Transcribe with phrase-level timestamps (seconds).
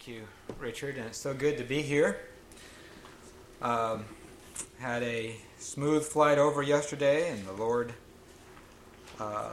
[0.00, 0.22] Thank you,
[0.58, 2.20] Richard, and it's so good to be here.
[3.60, 4.06] Um,
[4.78, 7.92] had a smooth flight over yesterday, and the Lord
[9.18, 9.50] uh,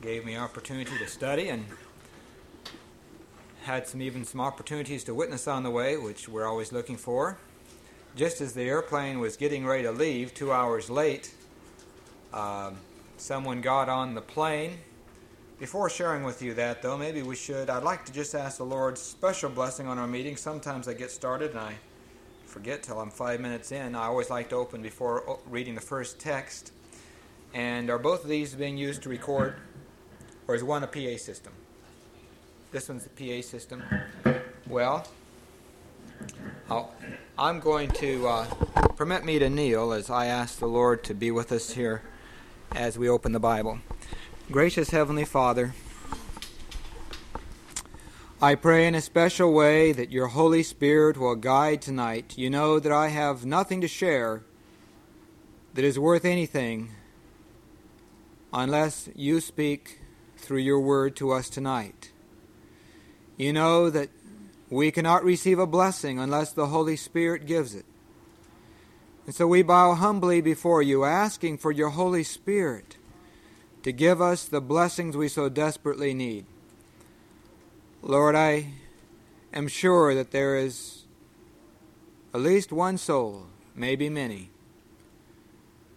[0.00, 1.66] gave me opportunity to study, and
[3.64, 7.36] had some even some opportunities to witness on the way, which we're always looking for.
[8.16, 11.34] Just as the airplane was getting ready to leave, two hours late,
[12.32, 12.78] um,
[13.18, 14.78] someone got on the plane
[15.60, 17.68] before sharing with you that, though, maybe we should.
[17.68, 20.34] I'd like to just ask the Lord's special blessing on our meeting.
[20.36, 21.74] Sometimes I get started and I
[22.46, 23.94] forget till I'm five minutes in.
[23.94, 26.72] I always like to open before reading the first text.
[27.52, 29.56] And are both of these being used to record,
[30.48, 31.52] or is one a PA system?
[32.72, 33.82] This one's the PA system.
[34.66, 35.06] Well,
[36.70, 38.46] i am going to uh,
[38.96, 42.02] permit me to kneel as I ask the Lord to be with us here
[42.72, 43.80] as we open the Bible.
[44.50, 45.74] Gracious Heavenly Father,
[48.42, 52.36] I pray in a special way that your Holy Spirit will guide tonight.
[52.36, 54.42] You know that I have nothing to share
[55.74, 56.90] that is worth anything
[58.52, 60.00] unless you speak
[60.36, 62.10] through your word to us tonight.
[63.36, 64.08] You know that
[64.68, 67.86] we cannot receive a blessing unless the Holy Spirit gives it.
[69.26, 72.96] And so we bow humbly before you, asking for your Holy Spirit
[73.82, 76.44] to give us the blessings we so desperately need.
[78.02, 78.74] Lord, I
[79.52, 81.04] am sure that there is
[82.34, 84.50] at least one soul, maybe many,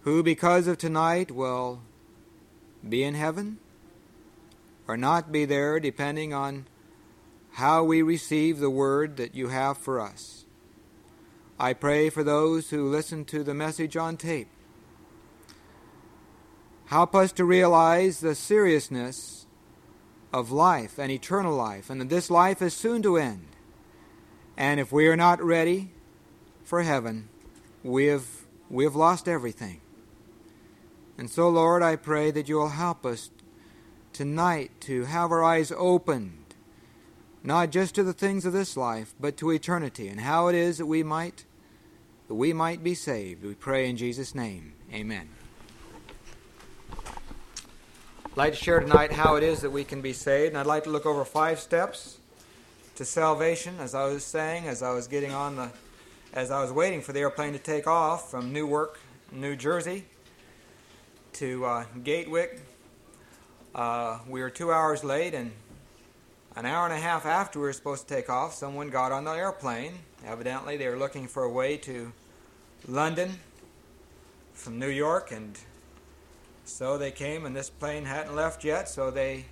[0.02, 1.82] who because of tonight will
[2.88, 3.60] be in heaven
[4.88, 6.66] or not be there, depending on
[7.54, 10.46] how we receive the word that you have for us.
[11.60, 14.50] I pray for those who listen to the message on tape
[16.94, 19.48] Help us to realize the seriousness
[20.32, 23.48] of life and eternal life, and that this life is soon to end.
[24.56, 25.90] And if we are not ready
[26.64, 27.30] for heaven,
[27.84, 28.28] we have,
[28.70, 29.82] we have lost everything.
[31.18, 33.32] And so, Lord, I pray that you will help us
[34.12, 36.54] tonight to have our eyes opened,
[37.42, 40.78] not just to the things of this life, but to eternity and how it is
[40.78, 41.46] that we might
[42.28, 43.44] that we might be saved.
[43.44, 44.74] We pray in Jesus' name.
[44.94, 45.28] Amen.
[48.34, 50.66] I'd like to share tonight how it is that we can be saved, and I'd
[50.66, 52.18] like to look over five steps
[52.96, 53.76] to salvation.
[53.80, 55.70] As I was saying, as I was getting on the,
[56.34, 59.00] as I was waiting for the airplane to take off from Newark,
[59.32, 60.06] New Jersey,
[61.34, 62.62] to uh, Gatwick,
[63.76, 65.52] uh, we were two hours late, and
[66.56, 69.26] an hour and a half after we were supposed to take off, someone got on
[69.26, 70.00] the airplane.
[70.26, 72.12] Evidently, they were looking for a way to
[72.88, 73.38] London
[74.56, 75.56] from New York, and
[76.66, 79.46] so they came, and this plane hadn't left yet, so they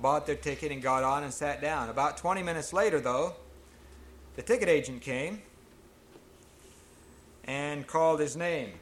[0.00, 1.88] bought their ticket and got on and sat down.
[1.88, 3.34] About 20 minutes later, though,
[4.36, 5.42] the ticket agent came
[7.44, 8.72] and called his name.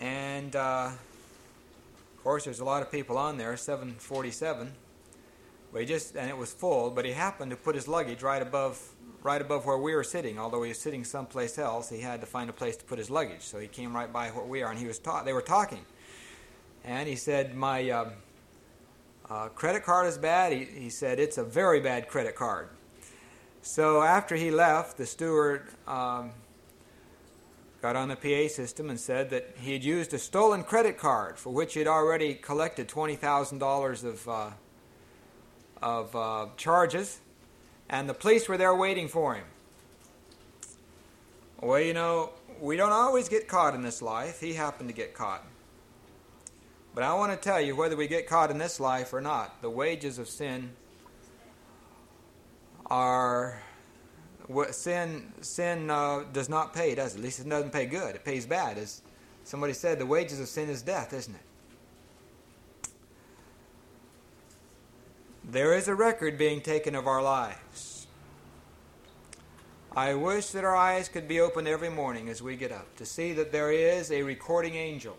[0.00, 4.72] And uh, of course, there's a lot of people on there, 747.
[5.72, 8.40] But he just and it was full, but he happened to put his luggage right
[8.40, 8.80] above
[9.22, 10.38] right above where we were sitting.
[10.38, 13.10] Although he was sitting someplace else, he had to find a place to put his
[13.10, 13.42] luggage.
[13.42, 15.84] So he came right by where we are, and he was ta- they were talking
[16.88, 18.10] and he said, My uh,
[19.28, 20.52] uh, credit card is bad.
[20.52, 22.70] He, he said, It's a very bad credit card.
[23.60, 26.30] So after he left, the steward um,
[27.82, 31.38] got on the PA system and said that he had used a stolen credit card
[31.38, 34.50] for which he had already collected $20,000 of, uh,
[35.82, 37.20] of uh, charges,
[37.90, 39.44] and the police were there waiting for him.
[41.60, 44.40] Well, you know, we don't always get caught in this life.
[44.40, 45.44] He happened to get caught.
[46.98, 49.62] But I want to tell you whether we get caught in this life or not,
[49.62, 50.70] the wages of sin
[52.86, 53.62] are
[54.72, 57.18] sin sin uh, does not pay, does it?
[57.18, 58.16] At least it doesn't pay good.
[58.16, 58.78] It pays bad.
[58.78, 59.02] As
[59.44, 62.90] somebody said, the wages of sin is death, isn't it?
[65.44, 68.08] There is a record being taken of our lives.
[69.96, 73.06] I wish that our eyes could be opened every morning as we get up to
[73.06, 75.16] see that there is a recording angel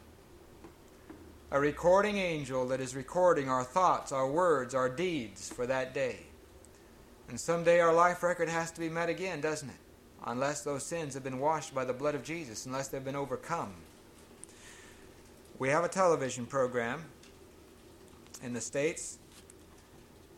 [1.51, 6.17] a recording angel that is recording our thoughts, our words, our deeds for that day.
[7.27, 9.75] And someday our life record has to be met again, doesn't it?
[10.25, 13.73] Unless those sins have been washed by the blood of Jesus, unless they've been overcome.
[15.57, 17.05] We have a television program
[18.43, 19.17] in the States,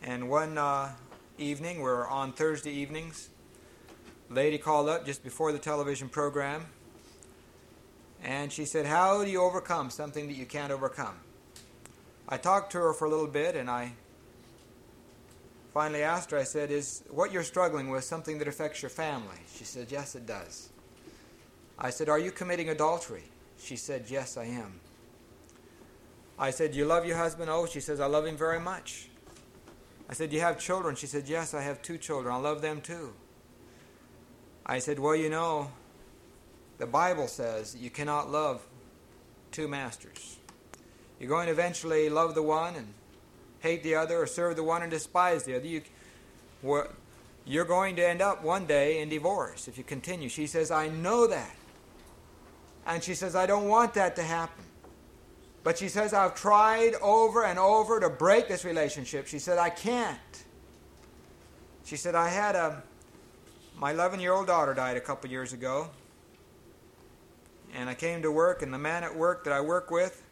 [0.02, 0.92] and one uh,
[1.36, 3.28] evening, we're on Thursday evenings,
[4.30, 6.66] lady called up just before the television program
[8.22, 11.16] and she said, How do you overcome something that you can't overcome?
[12.28, 13.92] I talked to her for a little bit and I
[15.74, 19.38] finally asked her, I said, Is what you're struggling with something that affects your family?
[19.54, 20.68] She said, Yes, it does.
[21.78, 23.24] I said, Are you committing adultery?
[23.58, 24.80] She said, Yes, I am.
[26.38, 27.50] I said, You love your husband?
[27.50, 29.08] Oh, she says, I love him very much.
[30.08, 30.94] I said, You have children?
[30.94, 32.34] She said, Yes, I have two children.
[32.34, 33.14] I love them too.
[34.64, 35.70] I said, Well, you know,
[36.82, 38.60] the Bible says you cannot love
[39.52, 40.36] two masters.
[41.20, 42.92] You're going to eventually love the one and
[43.60, 45.64] hate the other, or serve the one and despise the other.
[45.64, 45.82] You,
[47.46, 50.28] you're going to end up one day in divorce if you continue.
[50.28, 51.54] She says, I know that.
[52.84, 54.64] And she says, I don't want that to happen.
[55.62, 59.28] But she says, I've tried over and over to break this relationship.
[59.28, 60.18] She said, I can't.
[61.84, 62.82] She said, I had a,
[63.78, 65.88] my 11 year old daughter died a couple years ago.
[67.74, 70.22] And I came to work, and the man at work that I work with,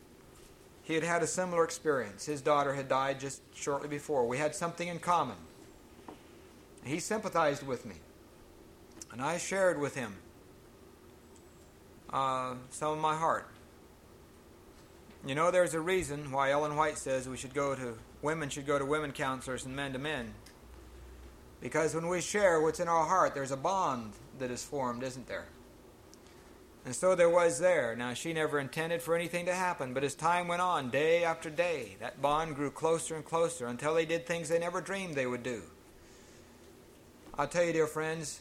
[0.83, 2.27] he had had a similar experience.
[2.27, 4.27] His daughter had died just shortly before.
[4.27, 5.37] We had something in common.
[6.85, 7.97] He sympathized with me.
[9.13, 10.17] And I shared with him
[12.13, 13.49] uh, some of my heart.
[15.27, 18.67] You know, there's a reason why Ellen White says we should go to women should
[18.67, 20.33] go to women counselors and men to men.
[21.61, 25.27] Because when we share what's in our heart, there's a bond that is formed, isn't
[25.27, 25.47] there?
[26.85, 27.94] And so there was there.
[27.94, 31.50] Now, she never intended for anything to happen, but as time went on, day after
[31.50, 35.27] day, that bond grew closer and closer until they did things they never dreamed they
[35.27, 35.62] would do.
[37.38, 38.41] I'll tell you, dear friends,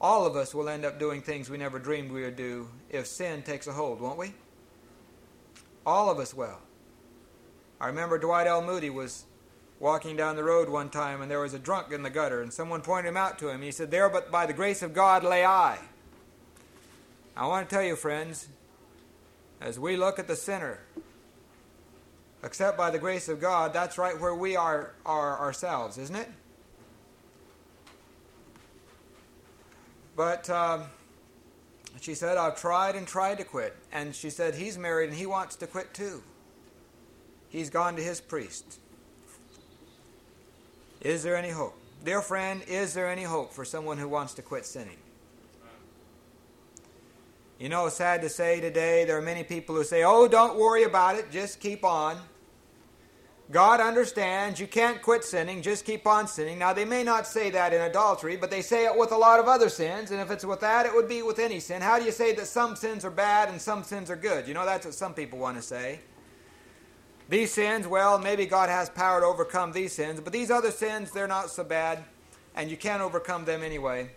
[0.00, 3.06] all of us will end up doing things we never dreamed we would do if
[3.06, 4.34] sin takes a hold, won't we?
[5.86, 6.58] All of us will.
[7.80, 8.62] I remember Dwight L.
[8.62, 9.24] Moody was
[9.80, 12.52] walking down the road one time and there was a drunk in the gutter and
[12.52, 13.62] someone pointed him out to him.
[13.62, 15.78] He said, There but by the grace of God lay I.
[17.36, 18.48] I want to tell you, friends,
[19.60, 20.78] as we look at the sinner,
[22.44, 26.28] except by the grace of God, that's right where we are, are ourselves, isn't it?
[30.16, 30.84] But um,
[32.00, 33.74] she said, I've tried and tried to quit.
[33.90, 36.22] And she said, He's married and he wants to quit too.
[37.48, 38.78] He's gone to his priest.
[41.00, 41.76] Is there any hope?
[42.04, 44.98] Dear friend, is there any hope for someone who wants to quit sinning?
[47.58, 50.82] You know, sad to say today, there are many people who say, Oh, don't worry
[50.82, 52.18] about it, just keep on.
[53.50, 56.58] God understands you can't quit sinning, just keep on sinning.
[56.58, 59.38] Now, they may not say that in adultery, but they say it with a lot
[59.38, 61.82] of other sins, and if it's with that, it would be with any sin.
[61.82, 64.48] How do you say that some sins are bad and some sins are good?
[64.48, 66.00] You know, that's what some people want to say.
[67.28, 71.10] These sins, well, maybe God has power to overcome these sins, but these other sins,
[71.10, 72.02] they're not so bad,
[72.56, 74.10] and you can't overcome them anyway.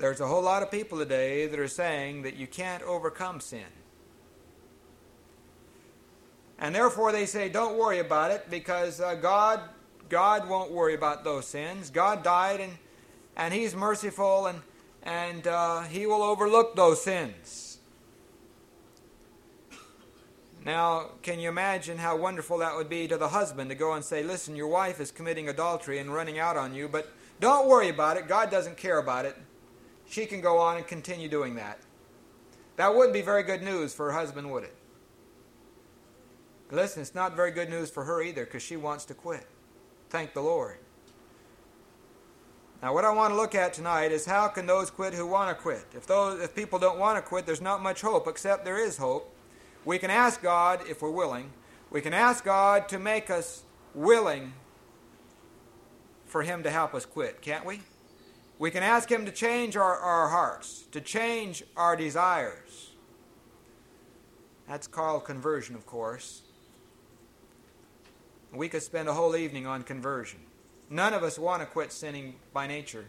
[0.00, 3.66] There's a whole lot of people today that are saying that you can't overcome sin.
[6.58, 9.60] And therefore they say, don't worry about it because uh, God,
[10.08, 11.90] God won't worry about those sins.
[11.90, 12.72] God died and,
[13.36, 14.62] and He's merciful and,
[15.02, 17.78] and uh, He will overlook those sins.
[20.64, 24.02] Now, can you imagine how wonderful that would be to the husband to go and
[24.02, 27.90] say, listen, your wife is committing adultery and running out on you, but don't worry
[27.90, 28.28] about it.
[28.28, 29.36] God doesn't care about it.
[30.10, 31.78] She can go on and continue doing that.
[32.76, 34.74] That wouldn't be very good news for her husband, would it?
[36.72, 39.46] Listen, it's not very good news for her either because she wants to quit.
[40.08, 40.78] Thank the Lord.
[42.82, 45.56] Now, what I want to look at tonight is how can those quit who want
[45.56, 45.84] to quit?
[45.94, 48.96] If those, if people don't want to quit, there's not much hope, except there is
[48.96, 49.32] hope.
[49.84, 51.50] We can ask God if we're willing.
[51.90, 53.62] We can ask God to make us
[53.94, 54.54] willing
[56.26, 57.80] for Him to help us quit, can't we?
[58.60, 62.90] We can ask Him to change our, our hearts, to change our desires.
[64.68, 66.42] That's called conversion, of course.
[68.52, 70.40] We could spend a whole evening on conversion.
[70.90, 73.06] None of us want to quit sinning by nature.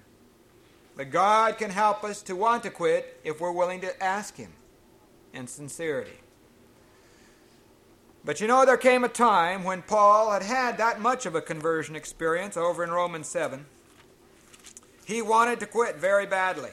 [0.96, 4.54] But God can help us to want to quit if we're willing to ask Him
[5.34, 6.22] in sincerity.
[8.24, 11.42] But you know, there came a time when Paul had had that much of a
[11.42, 13.66] conversion experience over in Romans 7.
[15.12, 16.70] He wanted to quit very badly.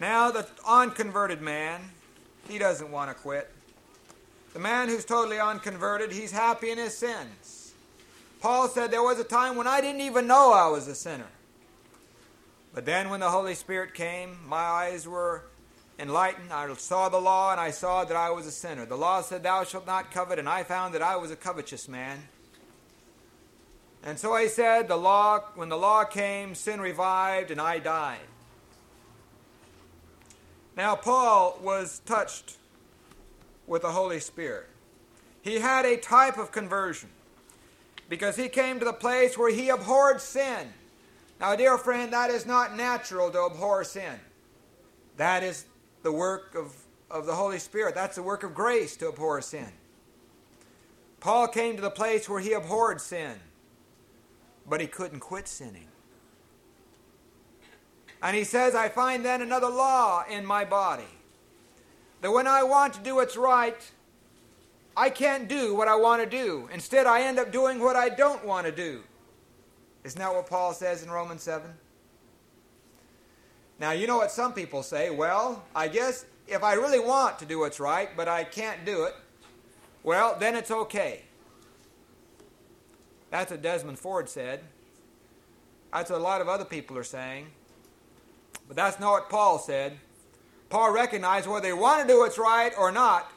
[0.00, 1.82] Now, the unconverted man,
[2.48, 3.52] he doesn't want to quit.
[4.54, 7.74] The man who's totally unconverted, he's happy in his sins.
[8.40, 11.28] Paul said, There was a time when I didn't even know I was a sinner.
[12.72, 15.42] But then when the Holy Spirit came, my eyes were
[15.98, 16.50] enlightened.
[16.50, 18.86] I saw the law and I saw that I was a sinner.
[18.86, 21.88] The law said, Thou shalt not covet, and I found that I was a covetous
[21.88, 22.22] man.
[24.04, 28.18] And so I said, the law, when the law came, sin revived and I died.
[30.76, 32.56] Now, Paul was touched
[33.66, 34.68] with the Holy Spirit.
[35.42, 37.10] He had a type of conversion
[38.08, 40.72] because he came to the place where he abhorred sin.
[41.40, 44.18] Now, dear friend, that is not natural to abhor sin.
[45.16, 45.66] That is
[46.02, 46.74] the work of,
[47.10, 47.94] of the Holy Spirit.
[47.94, 49.68] That's the work of grace to abhor sin.
[51.20, 53.36] Paul came to the place where he abhorred sin,
[54.68, 55.88] but he couldn't quit sinning.
[58.22, 61.04] And he says, I find then another law in my body
[62.20, 63.90] that when I want to do what's right,
[64.96, 66.68] I can't do what I want to do.
[66.72, 69.02] Instead, I end up doing what I don't want to do.
[70.04, 71.68] Isn't that what Paul says in Romans 7?
[73.80, 75.10] Now, you know what some people say?
[75.10, 79.04] Well, I guess if I really want to do what's right, but I can't do
[79.04, 79.14] it,
[80.04, 81.22] well, then it's okay.
[83.32, 84.60] That's what Desmond Ford said.
[85.90, 87.46] That's what a lot of other people are saying.
[88.68, 89.98] But that's not what Paul said.
[90.68, 93.32] Paul recognized whether he wanted to do what's right or not.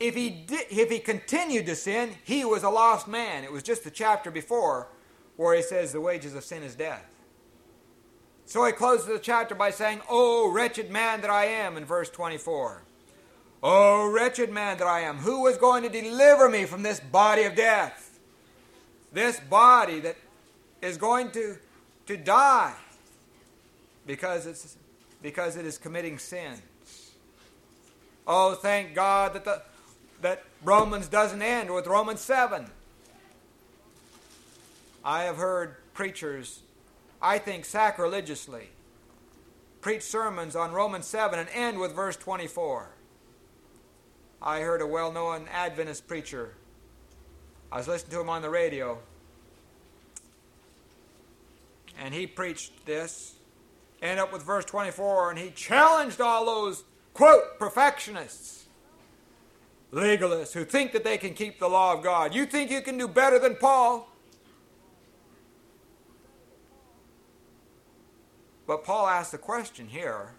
[0.00, 3.44] If he, did, if he continued to sin, he was a lost man.
[3.44, 4.88] It was just the chapter before
[5.36, 7.06] where he says the wages of sin is death.
[8.44, 12.10] So he closes the chapter by saying, Oh, wretched man that I am, in verse
[12.10, 12.82] 24.
[13.62, 17.44] Oh, wretched man that I am, who is going to deliver me from this body
[17.44, 18.11] of death?
[19.12, 20.16] This body that
[20.80, 21.56] is going to,
[22.06, 22.74] to die
[24.06, 24.76] because, it's,
[25.22, 26.60] because it is committing sins.
[28.26, 29.62] Oh, thank God that, the,
[30.22, 32.66] that Romans doesn't end with Romans 7.
[35.04, 36.60] I have heard preachers,
[37.20, 38.68] I think sacrilegiously,
[39.80, 42.88] preach sermons on Romans 7 and end with verse 24.
[44.40, 46.54] I heard a well known Adventist preacher.
[47.72, 48.98] I was listening to him on the radio,
[51.98, 53.36] and he preached this
[54.02, 58.66] end up with verse 24, and he challenged all those, quote, perfectionists,
[59.90, 62.34] legalists who think that they can keep the law of God.
[62.34, 64.06] You think you can do better than Paul?
[68.66, 70.32] But Paul asks the question here.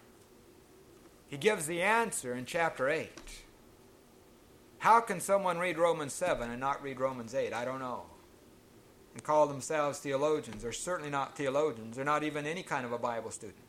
[1.26, 3.43] He gives the answer in chapter 8.
[4.84, 7.54] How can someone read Romans 7 and not read Romans 8?
[7.54, 8.02] I don't know
[9.14, 10.62] and call themselves theologians.
[10.62, 11.96] They're certainly not theologians.
[11.96, 13.64] They're not even any kind of a Bible student.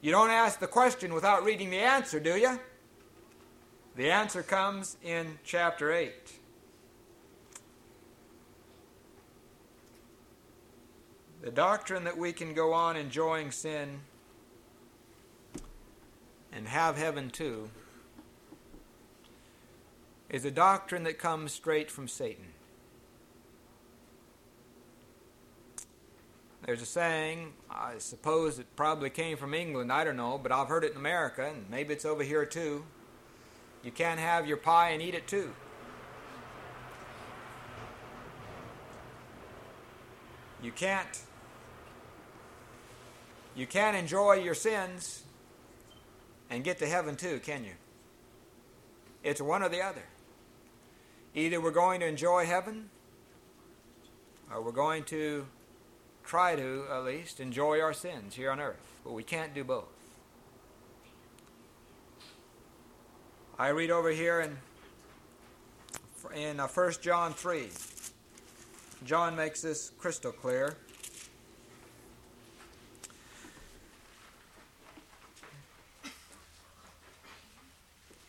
[0.00, 2.58] You don't ask the question without reading the answer, do you?
[3.94, 6.14] The answer comes in chapter 8.
[11.42, 14.00] The doctrine that we can go on enjoying sin
[16.50, 17.68] and have heaven too
[20.36, 22.44] is a doctrine that comes straight from Satan.
[26.66, 30.68] There's a saying, I suppose it probably came from England, I don't know, but I've
[30.68, 32.84] heard it in America, and maybe it's over here too.
[33.82, 35.54] You can't have your pie and eat it too.
[40.62, 41.22] You can't
[43.54, 45.22] you can't enjoy your sins
[46.50, 47.72] and get to heaven too, can you?
[49.24, 50.02] It's one or the other.
[51.36, 52.88] Either we're going to enjoy heaven
[54.50, 55.46] or we're going to
[56.24, 59.84] try to, at least, enjoy our sins here on earth, but we can't do both.
[63.58, 64.56] I read over here in
[66.34, 67.68] in uh, 1 John 3.
[69.04, 70.76] John makes this crystal clear.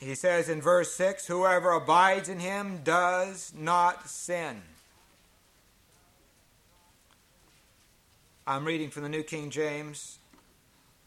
[0.07, 4.61] He says in verse 6 Whoever abides in him does not sin.
[8.47, 10.19] I'm reading from the New King James.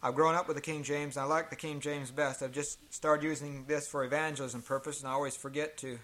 [0.03, 2.43] I've grown up with the King James, I like the King James best.
[2.43, 5.99] I've just started using this for evangelism purpose, and I always forget to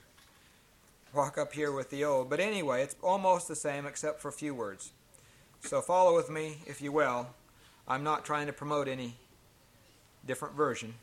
[1.12, 2.30] walk up here with the old.
[2.30, 4.92] But anyway, it's almost the same except for a few words.
[5.60, 7.26] So follow with me, if you will.
[7.86, 9.16] I'm not trying to promote any
[10.24, 10.94] different version.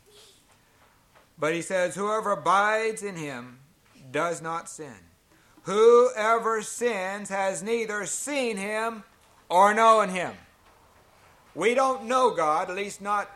[1.38, 3.60] But he says, Whoever abides in him
[4.10, 4.94] does not sin.
[5.62, 9.04] Whoever sins has neither seen him
[9.48, 10.32] or known Him.
[11.54, 13.30] We don't know God, at least not,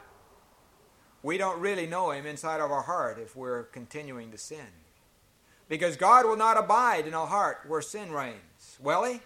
[1.23, 4.67] we don't really know Him inside of our heart if we're continuing to sin.
[5.69, 8.79] Because God will not abide in a heart where sin reigns.
[8.81, 9.21] Will He?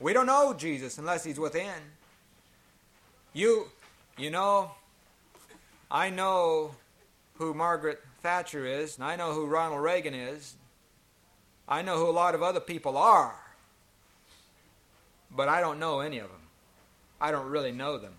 [0.00, 1.74] We don't know Jesus unless He's within.
[3.32, 3.66] You,
[4.16, 4.72] you know,
[5.90, 6.76] I know
[7.38, 10.56] who Margaret Thatcher is, and I know who Ronald Reagan is.
[11.66, 13.44] I know who a lot of other people are
[15.34, 16.40] but I don't know any of them.
[17.20, 18.14] I don't really know them.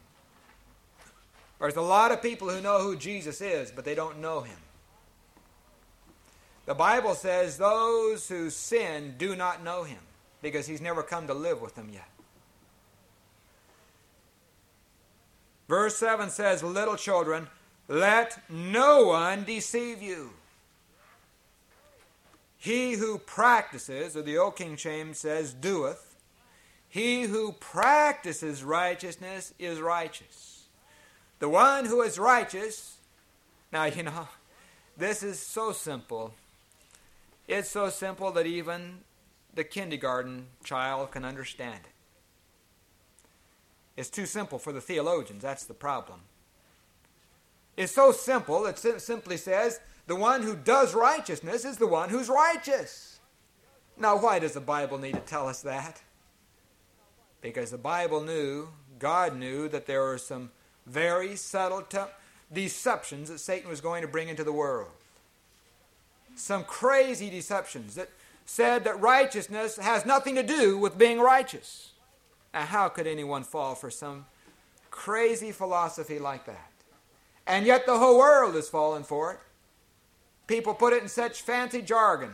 [1.60, 4.58] There's a lot of people who know who Jesus is, but they don't know him.
[6.66, 10.00] The Bible says those who sin do not know him
[10.42, 12.10] because he's never come to live with them yet.
[15.70, 17.48] Verse 7 says, Little children,
[17.88, 20.32] let no one deceive you.
[22.58, 26.16] He who practices, or the Old King James says, doeth,
[26.90, 30.64] he who practices righteousness is righteous.
[31.40, 32.98] The one who is righteous,
[33.72, 34.30] now you know,
[34.98, 36.34] this is so simple.
[37.48, 39.00] It's so simple that even
[39.54, 41.92] the kindergarten child can understand it.
[43.96, 46.22] It's too simple for the theologians, that's the problem.
[47.78, 52.30] It's so simple, it simply says, the one who does righteousness is the one who's
[52.30, 53.20] righteous.
[53.98, 56.02] Now, why does the Bible need to tell us that?
[57.42, 60.52] Because the Bible knew, God knew, that there were some
[60.86, 62.12] very subtle te-
[62.54, 64.92] deceptions that Satan was going to bring into the world.
[66.36, 68.10] Some crazy deceptions that
[68.46, 71.92] said that righteousness has nothing to do with being righteous.
[72.54, 74.26] Now, how could anyone fall for some
[74.92, 76.72] crazy philosophy like that?
[77.48, 79.40] And yet the whole world has fallen for it.
[80.48, 82.34] People put it in such fancy jargon,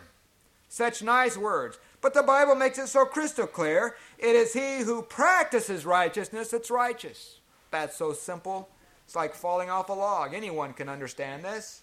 [0.69, 1.79] such nice words.
[2.01, 6.71] But the Bible makes it so crystal clear it is he who practices righteousness that's
[6.71, 7.39] righteous.
[7.69, 8.69] That's so simple.
[9.05, 10.33] It's like falling off a log.
[10.33, 11.81] Anyone can understand this.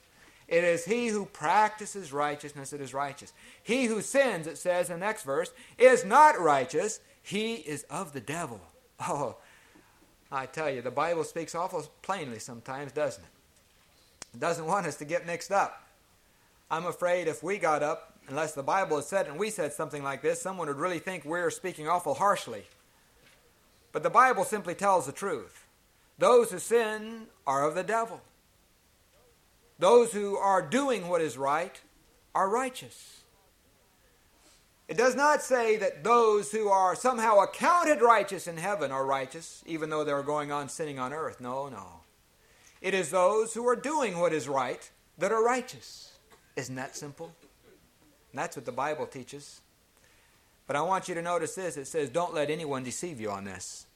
[0.49, 3.35] It is he who practices righteousness that is righteous.
[3.62, 7.00] He who sins, it says in the next verse, is not righteous.
[7.23, 8.61] He is of the devil.
[9.00, 9.37] Oh,
[10.30, 13.30] I tell you, the Bible speaks awful plainly sometimes, doesn't it?
[14.35, 15.82] It doesn't want us to get mixed up.
[16.70, 20.02] I'm afraid if we got up, unless the Bible had said and we said something
[20.02, 22.64] like this, someone would really think we're speaking awful harshly.
[23.92, 25.64] But the Bible simply tells the truth.
[26.18, 28.20] Those who sin are of the devil.
[29.78, 31.80] Those who are doing what is right
[32.35, 33.17] are righteous.
[34.88, 39.62] It does not say that those who are somehow accounted righteous in heaven are righteous,
[39.67, 41.41] even though they're going on sinning on earth.
[41.41, 42.00] No, no.
[42.80, 46.12] It is those who are doing what is right that are righteous.
[46.56, 47.32] Isn't that simple?
[48.32, 49.60] And that's what the Bible teaches.
[50.67, 53.45] But I want you to notice this it says, don't let anyone deceive you on
[53.45, 53.86] this.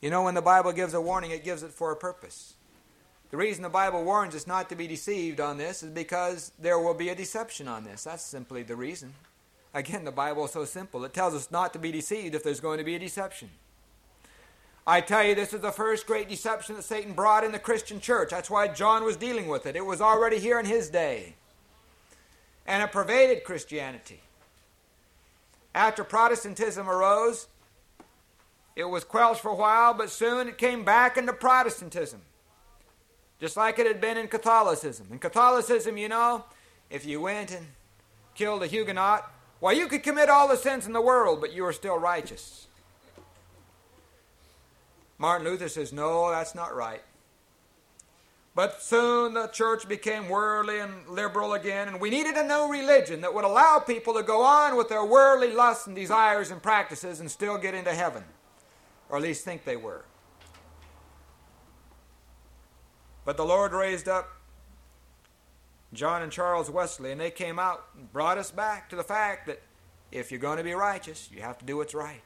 [0.00, 2.54] You know, when the Bible gives a warning, it gives it for a purpose.
[3.30, 6.78] The reason the Bible warns us not to be deceived on this is because there
[6.78, 8.04] will be a deception on this.
[8.04, 9.14] That's simply the reason.
[9.74, 11.04] Again, the Bible is so simple.
[11.04, 13.50] It tells us not to be deceived if there's going to be a deception.
[14.86, 18.00] I tell you, this is the first great deception that Satan brought in the Christian
[18.00, 18.30] church.
[18.30, 19.76] That's why John was dealing with it.
[19.76, 21.34] It was already here in his day.
[22.66, 24.20] And it pervaded Christianity.
[25.74, 27.46] After Protestantism arose,
[28.76, 32.20] it was quelled for a while, but soon it came back into Protestantism
[33.42, 35.08] just like it had been in Catholicism.
[35.10, 36.44] In Catholicism, you know,
[36.88, 37.66] if you went and
[38.36, 39.28] killed a Huguenot,
[39.62, 42.66] well, you could commit all the sins in the world, but you were still righteous.
[45.18, 47.00] Martin Luther says, no, that's not right.
[48.56, 53.20] But soon the church became worldly and liberal again, and we needed a new religion
[53.20, 57.20] that would allow people to go on with their worldly lusts and desires and practices
[57.20, 58.24] and still get into heaven,
[59.08, 60.04] or at least think they were.
[63.24, 64.28] But the Lord raised up
[65.92, 69.46] John and Charles Wesley, and they came out and brought us back to the fact
[69.46, 69.60] that
[70.10, 72.22] if you're going to be righteous, you have to do what's right.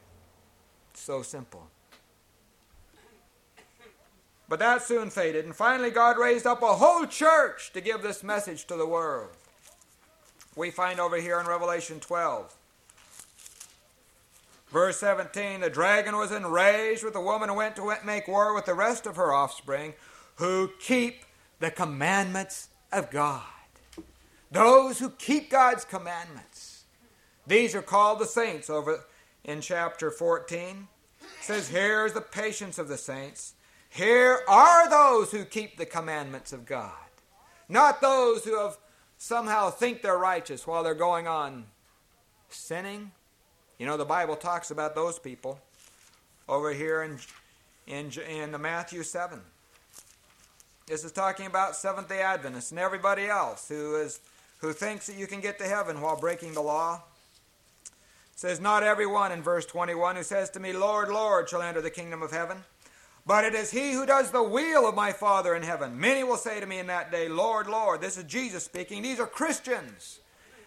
[0.92, 1.68] It's so simple.
[4.48, 8.22] But that soon faded, and finally, God raised up a whole church to give this
[8.22, 9.31] message to the world.
[10.55, 12.55] We find over here in Revelation 12,
[14.70, 18.66] verse 17 the dragon was enraged with the woman and went to make war with
[18.66, 19.94] the rest of her offspring
[20.37, 21.24] who keep
[21.61, 23.42] the commandments of God.
[24.57, 26.85] Those who keep God's commandments.
[27.47, 29.05] These are called the saints over
[29.45, 30.88] in chapter 14.
[31.21, 33.53] It says, Here is the patience of the saints.
[33.90, 36.95] Here are those who keep the commandments of God.
[37.69, 38.79] Not those who have
[39.19, 41.66] somehow think they're righteous while they're going on
[42.49, 43.12] sinning.
[43.79, 45.61] You know, the Bible talks about those people
[46.49, 47.19] over here in,
[47.87, 49.38] in, in Matthew 7.
[50.87, 54.21] This is talking about Seventh day Adventists and everybody else who, is,
[54.59, 57.03] who thinks that you can get to heaven while breaking the law.
[57.85, 61.81] It says, Not everyone in verse 21 who says to me, Lord, Lord, shall enter
[61.81, 62.59] the kingdom of heaven,
[63.27, 65.99] but it is he who does the will of my Father in heaven.
[65.99, 68.01] Many will say to me in that day, Lord, Lord.
[68.01, 69.03] This is Jesus speaking.
[69.03, 70.21] These are Christians.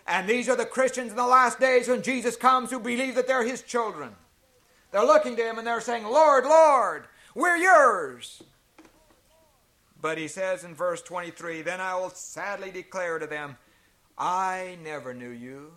[0.06, 3.28] And these are the Christians in the last days when Jesus comes who believe that
[3.28, 4.10] they're his children.
[4.91, 8.41] They're looking to him and they're saying, Lord, Lord, we're yours.
[10.02, 13.58] But he says in verse 23 Then I will sadly declare to them,
[14.19, 15.71] I never knew you.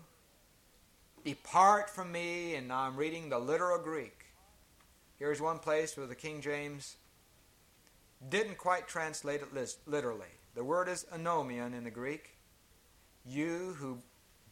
[1.24, 4.24] Depart from me, and now I'm reading the literal Greek.
[5.18, 6.96] Here's one place where the King James
[8.28, 10.26] didn't quite translate it literally.
[10.57, 12.37] The word is anomian in the Greek.
[13.24, 13.98] You who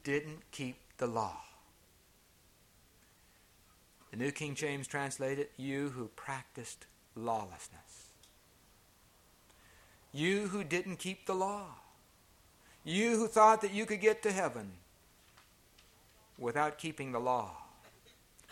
[0.04, 1.40] didn't keep the law.
[4.12, 8.12] The New King James translated, You who practiced lawlessness.
[10.12, 11.66] You who didn't keep the law.
[12.84, 14.72] You who thought that you could get to heaven
[16.38, 17.50] without keeping the law.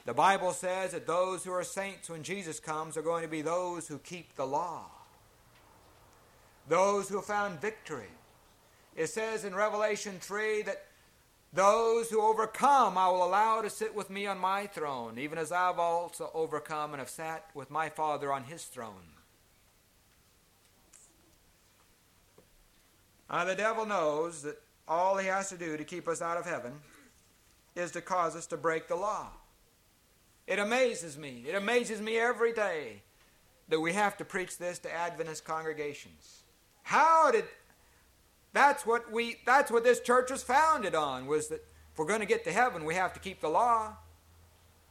[0.05, 3.43] The Bible says that those who are saints when Jesus comes are going to be
[3.43, 4.87] those who keep the law,
[6.69, 8.11] those who have found victory.
[8.97, 10.85] It says in Revelation 3 that
[11.53, 15.53] those who overcome I will allow to sit with me on my throne, even as
[15.53, 19.18] I've also overcome and have sat with my Father on his throne.
[23.31, 26.47] Now, the devil knows that all he has to do to keep us out of
[26.47, 26.73] heaven
[27.77, 29.29] is to cause us to break the law.
[30.47, 31.45] It amazes me.
[31.47, 33.03] It amazes me every day
[33.69, 36.45] that we have to preach this to Adventist congregations.
[36.83, 37.45] How did
[38.55, 41.63] that's what we that's what this church was founded on was that
[41.93, 43.95] if we're going to get to heaven we have to keep the law.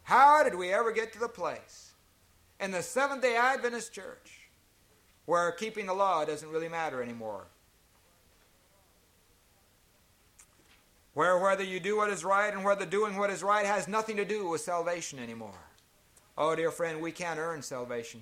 [0.04, 1.93] How did we ever get to the place
[2.60, 4.50] in the Seventh-day Adventist church
[5.26, 7.47] where keeping the law doesn't really matter anymore?
[11.17, 14.17] Where whether you do what is right and whether doing what is right has nothing
[14.17, 15.60] to do with salvation anymore.
[16.38, 18.21] Oh, dear friend, we can't earn salvation.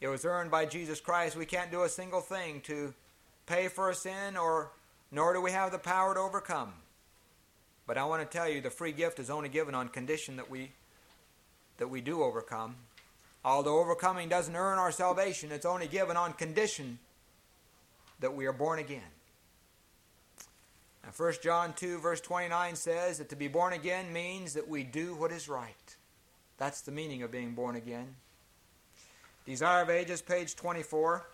[0.00, 1.34] It was earned by Jesus Christ.
[1.34, 2.94] We can't do a single thing to
[3.46, 4.70] pay for a sin, or
[5.10, 6.72] nor do we have the power to overcome.
[7.88, 10.48] But I want to tell you, the free gift is only given on condition that
[10.48, 10.70] we
[11.78, 12.76] that we do overcome.
[13.44, 17.00] Although overcoming doesn't earn our salvation, it's only given on condition
[18.20, 19.10] that we are born again.
[21.02, 24.84] Now, 1 John 2, verse 29 says that to be born again means that we
[24.84, 25.96] do what is right.
[26.58, 28.16] That's the meaning of being born again.
[29.46, 31.26] Desire of Ages, page 24.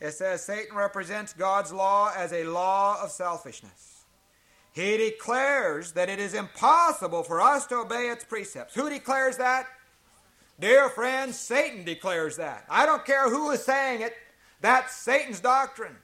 [0.00, 4.04] It says Satan represents God's law as a law of selfishness.
[4.72, 8.74] He declares that it is impossible for us to obey its precepts.
[8.74, 9.66] Who declares that?
[10.60, 12.66] Dear friends, Satan declares that.
[12.68, 14.14] I don't care who is saying it,
[14.60, 15.96] that's Satan's doctrine.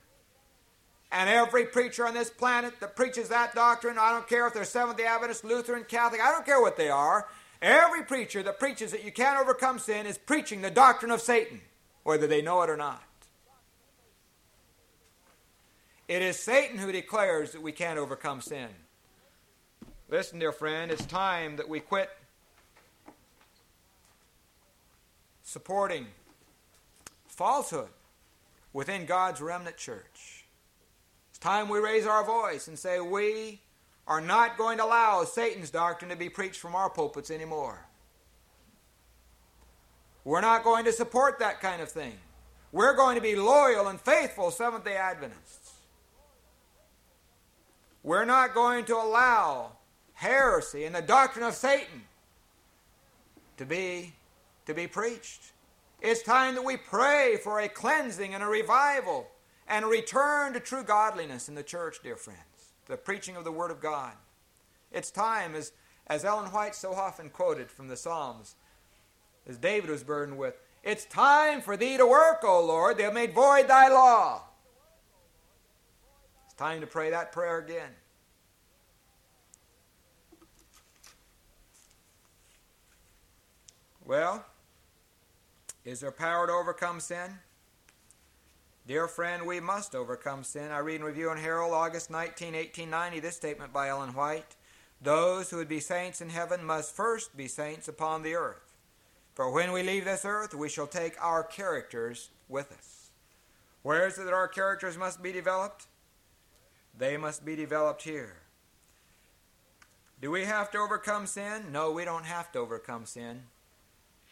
[1.12, 4.64] And every preacher on this planet that preaches that doctrine, I don't care if they're
[4.64, 7.28] Seventh day Adventist, Lutheran, Catholic, I don't care what they are,
[7.60, 11.60] every preacher that preaches that you can't overcome sin is preaching the doctrine of Satan,
[12.02, 13.02] whether they know it or not.
[16.08, 18.68] It is Satan who declares that we can't overcome sin.
[20.08, 22.08] Listen, dear friend, it's time that we quit
[25.42, 26.06] supporting
[27.26, 27.88] falsehood
[28.72, 30.41] within God's remnant church
[31.42, 33.60] time we raise our voice and say, We
[34.06, 37.86] are not going to allow Satan's doctrine to be preached from our pulpits anymore.
[40.24, 42.14] We're not going to support that kind of thing.
[42.70, 45.72] We're going to be loyal and faithful Seventh day Adventists.
[48.04, 49.72] We're not going to allow
[50.14, 52.02] heresy and the doctrine of Satan
[53.56, 54.14] to be,
[54.66, 55.52] to be preached.
[56.00, 59.26] It's time that we pray for a cleansing and a revival
[59.72, 63.70] and return to true godliness in the church, dear friends, the preaching of the Word
[63.70, 64.12] of God.
[64.92, 65.72] It's time, as,
[66.08, 68.54] as Ellen White so often quoted from the Psalms,
[69.48, 72.98] as David was burdened with, it's time for thee to work, O Lord.
[72.98, 74.42] They have made void thy law.
[76.44, 77.92] It's time to pray that prayer again.
[84.04, 84.44] Well,
[85.86, 87.38] is there power to overcome sin?
[88.84, 90.72] Dear friend, we must overcome sin.
[90.72, 94.56] I read in Review and Herald, August 19, 1890, this statement by Ellen White
[95.00, 98.74] Those who would be saints in heaven must first be saints upon the earth.
[99.34, 103.10] For when we leave this earth, we shall take our characters with us.
[103.82, 105.86] Where is it that our characters must be developed?
[106.98, 108.34] They must be developed here.
[110.20, 111.70] Do we have to overcome sin?
[111.70, 113.44] No, we don't have to overcome sin.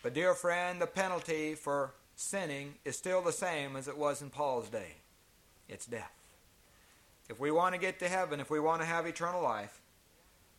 [0.03, 4.31] But, dear friend, the penalty for sinning is still the same as it was in
[4.31, 4.97] Paul's day
[5.71, 6.13] it's death.
[7.29, 9.81] If we want to get to heaven, if we want to have eternal life,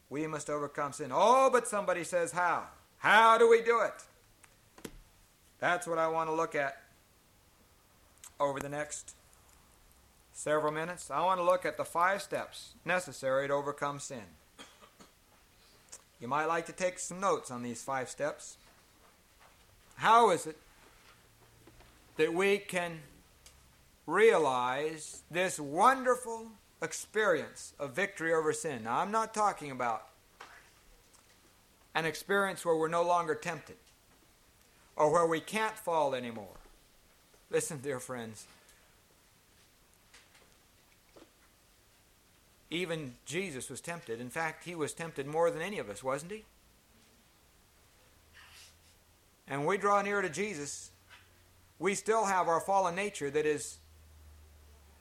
[0.10, 1.12] we must overcome sin.
[1.14, 2.64] Oh, but somebody says, How?
[2.98, 4.90] How do we do it?
[5.60, 6.82] That's what I want to look at
[8.40, 9.16] over the next
[10.34, 11.12] several minutes.
[11.12, 14.24] I want to look at the five steps necessary to overcome sin.
[16.22, 18.58] You might like to take some notes on these five steps.
[19.96, 20.58] How is it
[22.22, 23.00] that we can
[24.06, 28.84] realize this wonderful experience of victory over sin.
[28.84, 30.04] Now, I'm not talking about
[31.96, 33.78] an experience where we're no longer tempted
[34.96, 36.60] or where we can't fall anymore.
[37.50, 38.46] Listen, dear friends.
[42.70, 44.22] Even Jesus was tempted.
[44.22, 46.46] In fact, he was tempted more than any of us, wasn't he?
[49.48, 50.92] And we draw near to Jesus,
[51.82, 53.80] we still have our fallen nature that is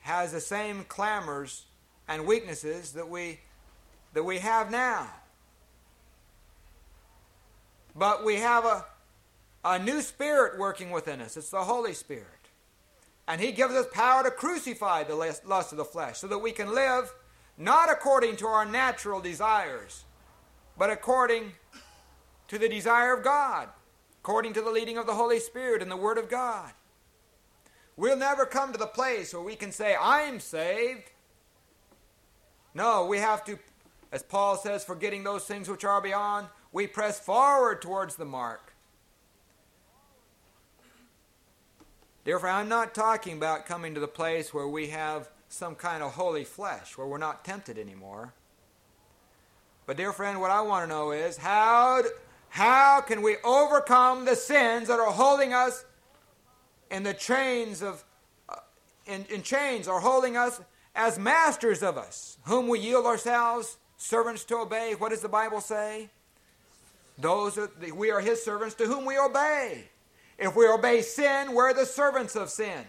[0.01, 1.67] has the same clamors
[2.09, 3.39] and weaknesses that we
[4.15, 5.07] that we have now.
[7.95, 8.87] But we have a,
[9.63, 11.37] a new spirit working within us.
[11.37, 12.25] It's the Holy Spirit.
[13.29, 16.51] And He gives us power to crucify the lust of the flesh so that we
[16.51, 17.13] can live
[17.59, 20.05] not according to our natural desires,
[20.79, 21.53] but according
[22.49, 23.69] to the desire of God,
[24.23, 26.73] according to the leading of the Holy Spirit and the Word of God.
[27.97, 31.11] We'll never come to the place where we can say, I'm saved.
[32.75, 33.59] No, we have to,
[34.13, 38.75] as Paul says, forgetting those things which are beyond, we press forward towards the mark.
[42.25, 46.03] Dear friend, I'm not talking about coming to the place where we have some kind
[46.03, 48.35] of holy flesh, where we're not tempted anymore.
[49.87, 52.03] But, dear friend, what I want to know is how,
[52.51, 55.85] how can we overcome the sins that are holding us
[56.91, 58.05] in the chains of,
[58.49, 58.57] uh,
[59.07, 60.61] in, in chains, are holding us
[60.95, 64.95] as masters of us, whom we yield ourselves servants to obey.
[64.99, 66.11] What does the Bible say?
[67.19, 69.85] Those are, we are his servants to whom we obey.
[70.39, 72.85] If we obey sin, we're the servants of sin.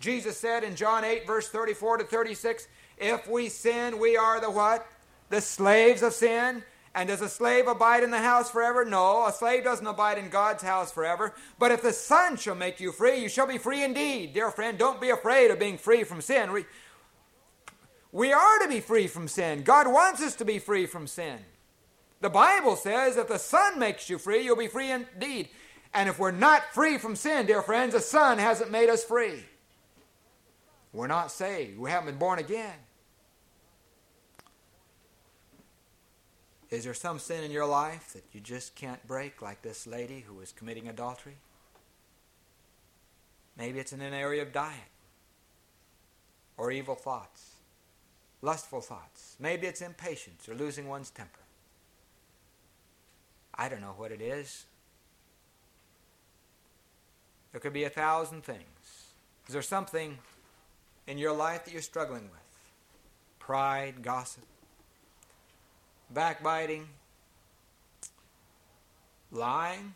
[0.00, 2.66] Jesus said in John 8, verse 34 to 36,
[2.98, 4.86] if we sin, we are the what?
[5.30, 6.62] The slaves of sin.
[6.94, 8.84] And does a slave abide in the house forever?
[8.84, 11.34] No, a slave doesn't abide in God's house forever.
[11.58, 14.32] But if the Son shall make you free, you shall be free indeed.
[14.32, 16.52] Dear friend, don't be afraid of being free from sin.
[16.52, 16.66] We,
[18.12, 19.62] we are to be free from sin.
[19.64, 21.38] God wants us to be free from sin.
[22.20, 25.48] The Bible says if the Son makes you free, you'll be free indeed.
[25.92, 29.44] And if we're not free from sin, dear friends, the Son hasn't made us free.
[30.92, 31.76] We're not saved.
[31.76, 32.74] We haven't been born again.
[36.74, 40.20] Is there some sin in your life that you just can't break, like this lady
[40.20, 41.36] who was committing adultery?
[43.56, 44.90] Maybe it's in an area of diet
[46.56, 47.54] or evil thoughts
[48.44, 49.36] lustful thoughts.
[49.40, 51.40] Maybe it's impatience or losing one's temper.
[53.54, 54.66] I don't know what it is.
[57.52, 59.14] There could be a thousand things.
[59.46, 60.18] Is there something
[61.06, 62.40] in your life that you're struggling with?
[63.38, 64.44] Pride, gossip,
[66.14, 66.86] backbiting,
[69.30, 69.94] lying,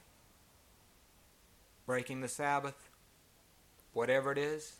[1.87, 2.91] breaking the Sabbath,
[3.93, 4.77] whatever it is.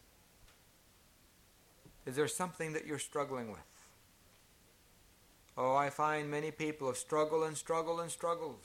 [2.05, 3.61] Is there something that you're struggling with?
[5.57, 8.59] Oh, I find many people have struggled and struggled and struggled.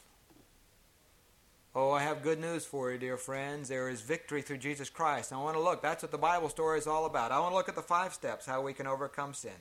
[1.76, 3.68] Oh, I have good news for you, dear friends.
[3.68, 5.34] There is victory through Jesus Christ.
[5.34, 5.82] I want to look.
[5.82, 7.32] That's what the Bible story is all about.
[7.32, 9.52] I want to look at the five steps how we can overcome sin.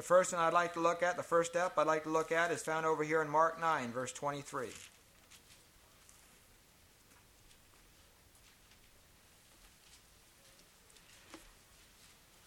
[0.00, 2.32] The first one I'd like to look at, the first step I'd like to look
[2.32, 4.68] at, is found over here in Mark 9, verse 23.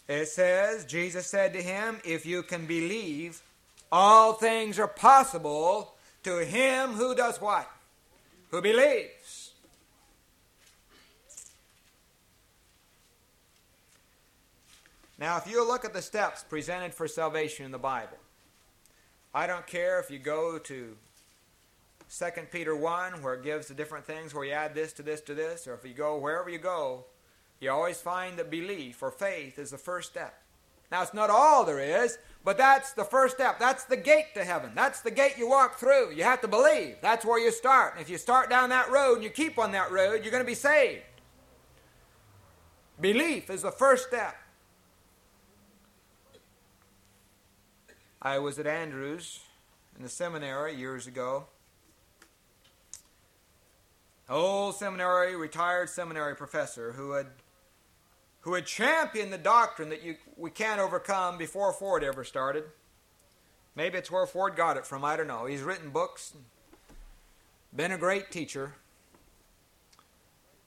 [0.08, 3.44] It says, Jesus said to him, If you can believe,
[3.92, 7.70] all things are possible to him who does what?
[8.50, 9.23] Who believes.
[15.24, 18.18] Now, if you look at the steps presented for salvation in the Bible,
[19.34, 20.98] I don't care if you go to
[22.14, 25.22] 2 Peter 1, where it gives the different things, where you add this to this
[25.22, 27.06] to this, or if you go wherever you go,
[27.62, 30.42] you always find that belief or faith is the first step.
[30.92, 33.60] Now, it's not all there is, but that's the first step.
[33.60, 34.72] That's the gate to heaven.
[34.76, 36.12] That's the gate you walk through.
[36.12, 36.98] You have to believe.
[37.02, 37.94] That's where you start.
[37.94, 40.44] And if you start down that road and you keep on that road, you're going
[40.44, 41.04] to be saved.
[43.00, 44.36] Belief is the first step.
[48.26, 49.42] I was at Andrews
[49.98, 51.48] in the seminary years ago.
[54.30, 57.28] Old seminary, retired seminary professor who had
[58.42, 62.64] who had championed the doctrine that you, we can't overcome before Ford ever started.
[63.76, 65.46] Maybe it's where Ford got it from, I don't know.
[65.46, 66.34] He's written books,
[67.76, 68.76] been a great teacher.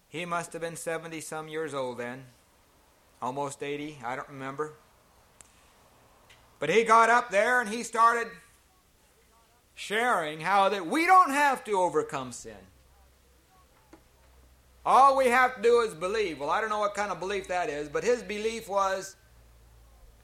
[0.09, 2.25] He must have been 70 some years old then,
[3.21, 4.75] almost 80, I don't remember.
[6.59, 8.29] But he got up there and he started
[9.75, 12.57] sharing how that we don't have to overcome sin.
[14.85, 16.41] All we have to do is believe.
[16.41, 19.17] Well, I don't know what kind of belief that is, but his belief was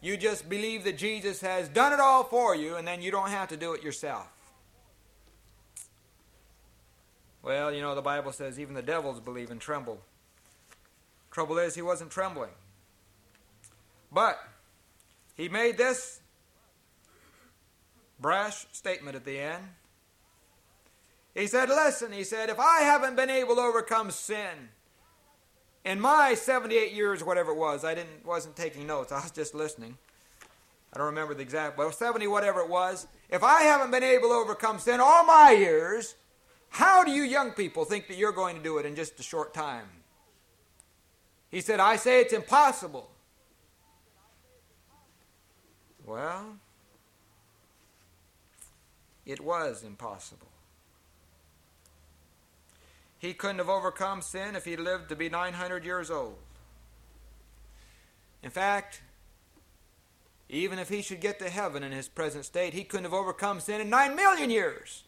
[0.01, 3.31] you just believe that Jesus has done it all for you, and then you don't
[3.31, 4.29] have to do it yourself.
[7.42, 10.01] Well, you know, the Bible says even the devils believe and tremble.
[11.31, 12.51] Trouble is, he wasn't trembling.
[14.12, 14.38] But
[15.35, 16.21] he made this
[18.22, 19.64] brash statement at the end.
[21.35, 24.70] He said, Listen, he said, if I haven't been able to overcome sin
[25.85, 29.54] in my 78 years, whatever it was, I didn't, wasn't taking notes, I was just
[29.54, 29.98] listening.
[30.94, 33.06] I don't remember the exact, but 70, whatever it was.
[33.30, 36.14] If I haven't been able to overcome sin all my years,
[36.68, 39.22] how do you young people think that you're going to do it in just a
[39.22, 39.87] short time?
[41.50, 43.11] He said, I say it's impossible.
[46.04, 46.58] Well,
[49.24, 50.48] it was impossible.
[53.18, 56.38] He couldn't have overcome sin if he lived to be 900 years old.
[58.42, 59.00] In fact,
[60.48, 63.61] even if he should get to heaven in his present state, he couldn't have overcome
[63.61, 65.04] sin in 9 million years.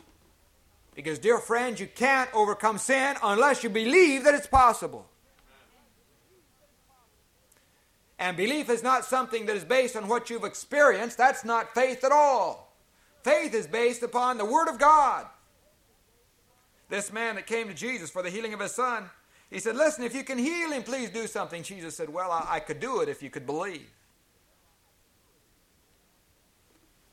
[0.95, 5.07] Because, dear friends, you can't overcome sin unless you believe that it's possible.
[8.19, 11.19] And belief is not something that is based on what you've experienced.
[11.19, 12.64] That's not faith at all.
[13.25, 15.27] Faith is based upon the Word of God.
[16.91, 19.09] This man that came to Jesus for the healing of his son,
[19.51, 21.63] he said, Listen, if you can heal him, please do something.
[21.63, 23.91] Jesus said, Well, I, I could do it if you could believe.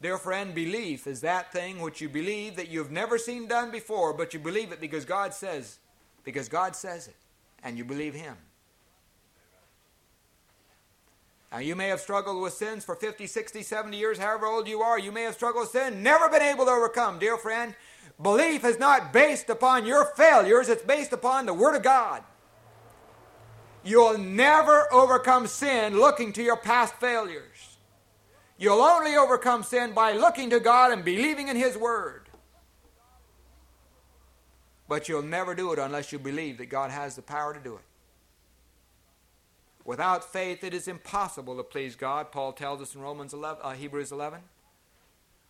[0.01, 4.13] Dear friend, belief is that thing which you believe that you've never seen done before,
[4.13, 5.77] but you believe it because God says,
[6.23, 7.15] because God says it,
[7.63, 8.35] and you believe Him.
[11.51, 14.81] Now, you may have struggled with sins for 50, 60, 70 years, however old you
[14.81, 14.97] are.
[14.97, 17.19] You may have struggled with sin, never been able to overcome.
[17.19, 17.75] Dear friend,
[18.21, 22.23] belief is not based upon your failures, it's based upon the Word of God.
[23.83, 27.77] You'll never overcome sin looking to your past failures.
[28.57, 32.29] You'll only overcome sin by looking to God and believing in His Word.
[34.87, 37.75] But you'll never do it unless you believe that God has the power to do
[37.75, 37.81] it.
[39.85, 43.73] Without faith, it is impossible to please God, Paul tells us in Romans 11, uh,
[43.73, 44.39] Hebrews 11.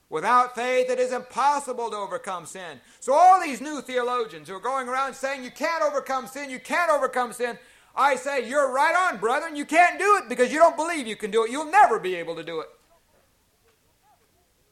[0.09, 2.81] Without faith, it is impossible to overcome sin.
[2.99, 6.59] So, all these new theologians who are going around saying you can't overcome sin, you
[6.59, 7.57] can't overcome sin,
[7.95, 9.55] I say, you're right on, brethren.
[9.55, 11.51] You can't do it because you don't believe you can do it.
[11.51, 12.69] You'll never be able to do it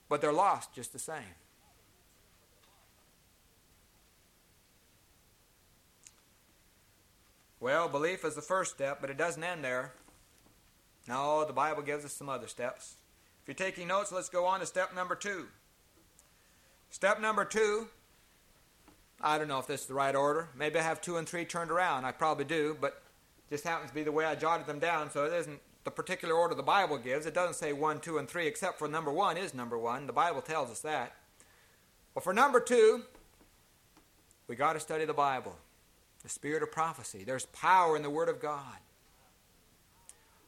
[0.09, 1.35] but they're lost just the same.
[7.59, 9.93] Well, belief is the first step, but it doesn't end there.
[11.07, 12.95] No, the Bible gives us some other steps.
[13.41, 15.47] If you're taking notes, let's go on to step number two.
[16.89, 17.87] Step number two,
[19.21, 20.49] I don't know if this is the right order.
[20.55, 22.05] Maybe I have two and three turned around.
[22.05, 23.03] I probably do, but
[23.49, 26.35] just happens to be the way I jotted them down, so it isn't the particular
[26.35, 27.25] order the Bible gives.
[27.25, 30.07] It doesn't say 1, 2, and 3, except for number 1 is number 1.
[30.07, 31.15] The Bible tells us that.
[32.13, 33.01] Well, for number 2,
[34.47, 35.55] we got to study the Bible,
[36.23, 37.23] the spirit of prophecy.
[37.23, 38.77] There's power in the Word of God.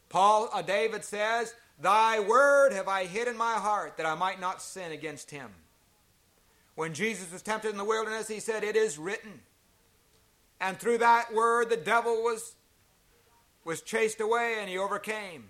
[0.09, 4.41] Paul, uh, David says, Thy word have I hid in my heart that I might
[4.41, 5.49] not sin against him.
[6.75, 9.39] When Jesus was tempted in the wilderness, he said, It is written.
[10.59, 12.55] And through that word, the devil was
[13.63, 15.45] was chased away and he overcame.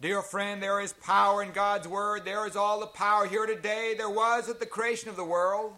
[0.00, 2.24] Dear friend, there is power in God's Word.
[2.24, 5.74] There is all the power here today there was at the creation of the world.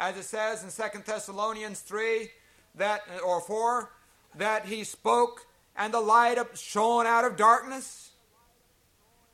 [0.00, 2.30] As it says in 2 Thessalonians 3
[2.76, 3.92] that, or 4,
[4.36, 8.12] that he spoke and the light shone out of darkness.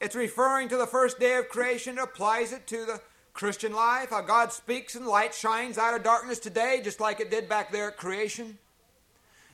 [0.01, 1.99] It's referring to the first day of creation.
[1.99, 3.01] It applies it to the
[3.33, 4.11] Christian life.
[4.11, 7.71] How God speaks and light shines out of darkness today, just like it did back
[7.71, 8.59] there at creation.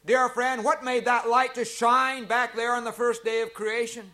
[0.06, 3.52] Dear friend, what made that light to shine back there on the first day of
[3.52, 4.10] creation?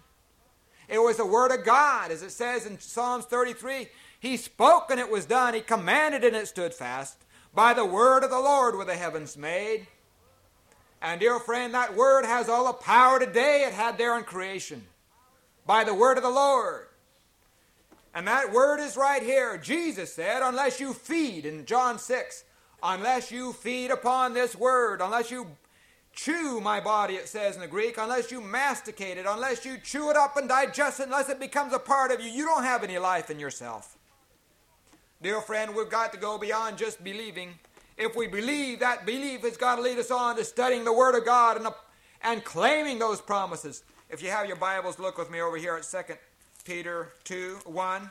[0.88, 3.88] It was the Word of God, as it says in Psalms 33.
[4.18, 5.54] He spoke and it was done.
[5.54, 7.18] He commanded and it stood fast.
[7.54, 9.86] By the word of the Lord were the heavens made.
[11.00, 14.84] And, dear friend, that word has all the power today it had there in creation.
[15.64, 16.86] By the word of the Lord.
[18.14, 19.58] And that word is right here.
[19.58, 22.44] Jesus said, unless you feed, in John 6,
[22.82, 25.46] unless you feed upon this word, unless you
[26.12, 30.10] chew my body, it says in the Greek, unless you masticate it, unless you chew
[30.10, 32.82] it up and digest it, unless it becomes a part of you, you don't have
[32.82, 33.97] any life in yourself.
[35.20, 37.58] Dear friend, we've got to go beyond just believing.
[37.96, 41.16] If we believe, that belief has got to lead us on to studying the Word
[41.16, 41.72] of God and, uh,
[42.22, 43.82] and claiming those promises.
[44.08, 46.14] If you have your Bibles, look with me over here at 2
[46.64, 48.10] Peter 2 1,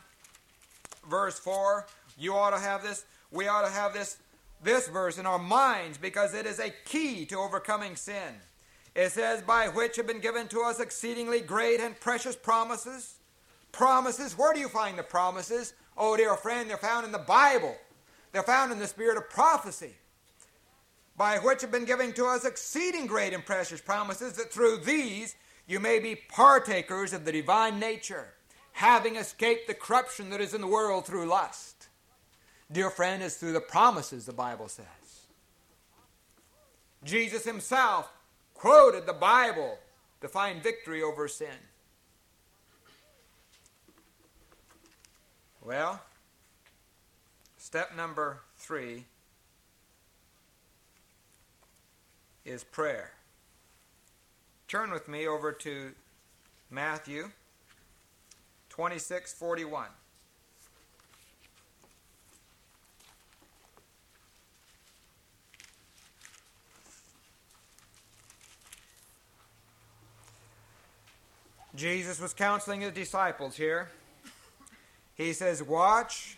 [1.09, 1.87] verse 4.
[2.17, 3.05] You ought to have this.
[3.31, 4.17] We ought to have this
[4.61, 8.33] this verse in our minds because it is a key to overcoming sin.
[8.95, 13.15] It says, By which have been given to us exceedingly great and precious promises.
[13.71, 15.73] Promises, where do you find the promises?
[15.97, 17.75] Oh, dear friend, they're found in the Bible.
[18.31, 19.95] They're found in the spirit of prophecy.
[21.15, 25.35] By which have been given to us exceeding great and precious promises, that through these
[25.65, 28.27] you may be partakers of the divine nature,
[28.73, 31.87] having escaped the corruption that is in the world through lust.
[32.71, 34.85] Dear friend, it's through the promises, the Bible says.
[37.03, 38.11] Jesus himself
[38.53, 39.79] quoted the Bible
[40.21, 41.47] to find victory over sin.
[45.67, 45.99] Well,
[47.57, 49.03] step number three
[52.45, 53.11] is prayer.
[54.69, 55.91] Turn with me over to
[56.71, 57.31] Matthew
[58.69, 59.87] 26 41.
[71.75, 73.89] Jesus was counseling his disciples here.
[75.17, 76.37] He says, Watch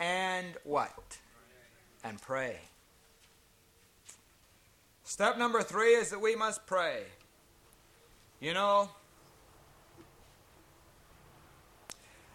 [0.00, 1.18] and what?
[2.02, 2.56] And pray.
[5.04, 7.02] Step number three is that we must pray.
[8.40, 8.88] You know,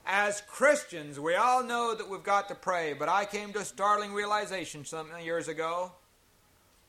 [0.05, 3.65] as Christians, we all know that we've got to pray, but I came to a
[3.65, 5.91] startling realization some years ago.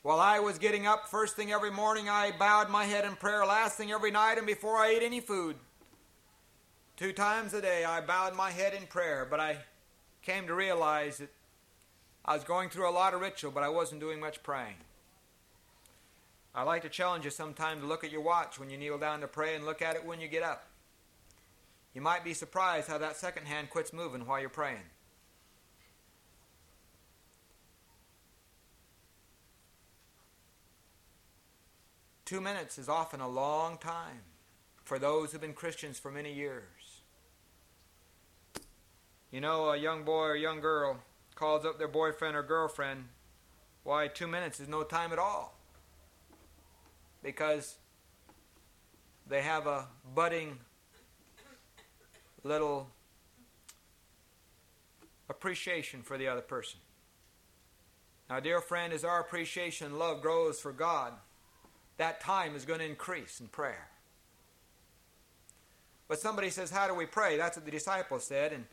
[0.03, 3.47] While I was getting up first thing every morning, I bowed my head in prayer
[3.47, 5.57] last thing every night and before I ate any food.
[6.97, 9.59] Two times a day, I bowed my head in prayer, but I
[10.23, 11.31] came to realize that
[12.25, 14.77] I was going through a lot of ritual, but I wasn't doing much praying.
[16.55, 19.21] I like to challenge you sometime to look at your watch when you kneel down
[19.21, 20.69] to pray and look at it when you get up.
[21.95, 24.79] You might be surprised how that second hand quits moving while you're praying.
[32.25, 34.23] Two minutes is often a long time
[34.85, 36.74] for those who've been Christians for many years.
[39.35, 40.97] You know, a young boy or young girl
[41.35, 43.07] calls up their boyfriend or girlfriend.
[43.83, 45.59] Why, two minutes is no time at all
[47.21, 47.75] because
[49.27, 50.59] they have a budding
[52.45, 52.91] little
[55.29, 56.79] appreciation for the other person.
[58.31, 61.13] Now, dear friend, as our appreciation and love grows for God,
[61.97, 63.89] that time is going to increase in prayer.
[66.07, 67.37] But somebody says, How do we pray?
[67.37, 68.67] That's what the disciples said in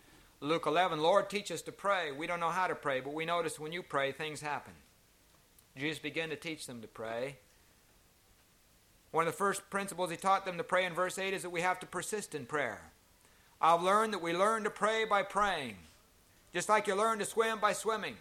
[0.43, 0.99] Luke 11.
[0.99, 2.11] Lord, teach us to pray.
[2.11, 4.73] We don't know how to pray, but we notice when you pray, things happen.
[5.77, 7.37] Jesus began to teach them to pray.
[9.11, 11.51] One of the first principles he taught them to pray in verse 8 is that
[11.51, 12.81] we have to persist in prayer.
[13.61, 15.75] I've learned that we learn to pray by praying,
[16.53, 18.15] just like you learn to swim by swimming.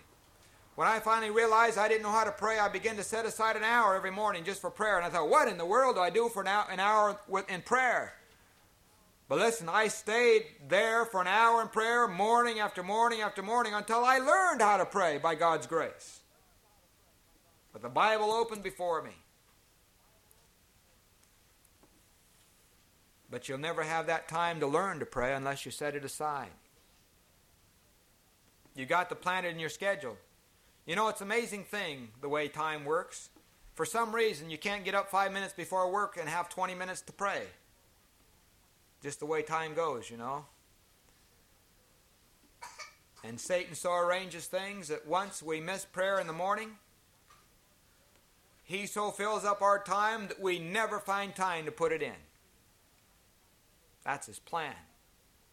[0.75, 3.57] When I finally realized I didn't know how to pray, I began to set aside
[3.57, 4.99] an hour every morning just for prayer.
[4.99, 7.19] And I thought, what in the world do I do for an hour
[7.49, 8.13] in prayer?
[9.31, 13.75] But listen, I stayed there for an hour in prayer, morning after morning after morning,
[13.75, 16.19] until I learned how to pray by God's grace.
[17.73, 19.13] With the Bible open before me.
[23.31, 26.51] But you'll never have that time to learn to pray unless you set it aside.
[28.75, 30.17] You got to plan it in your schedule.
[30.87, 33.29] You know, it's an amazing thing the way time works.
[33.75, 37.03] For some reason, you can't get up five minutes before work and have 20 minutes
[37.03, 37.45] to pray.
[39.03, 40.45] Just the way time goes, you know.
[43.23, 46.71] And Satan so arranges things that once we miss prayer in the morning,
[48.65, 52.15] he so fills up our time that we never find time to put it in.
[54.05, 54.75] That's his plan.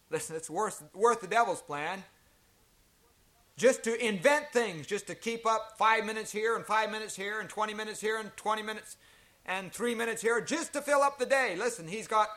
[0.10, 2.04] Listen, it's worth, worth the devil's plan.
[3.58, 7.40] Just to invent things, just to keep up five minutes here and five minutes here
[7.40, 8.98] and 20 minutes here and 20 minutes
[9.46, 11.56] and three minutes here, just to fill up the day.
[11.58, 12.30] Listen, he's got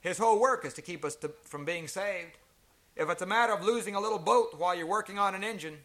[0.00, 2.38] his whole work is to keep us to, from being saved.
[2.96, 5.78] If it's a matter of losing a little boat while you're working on an engine,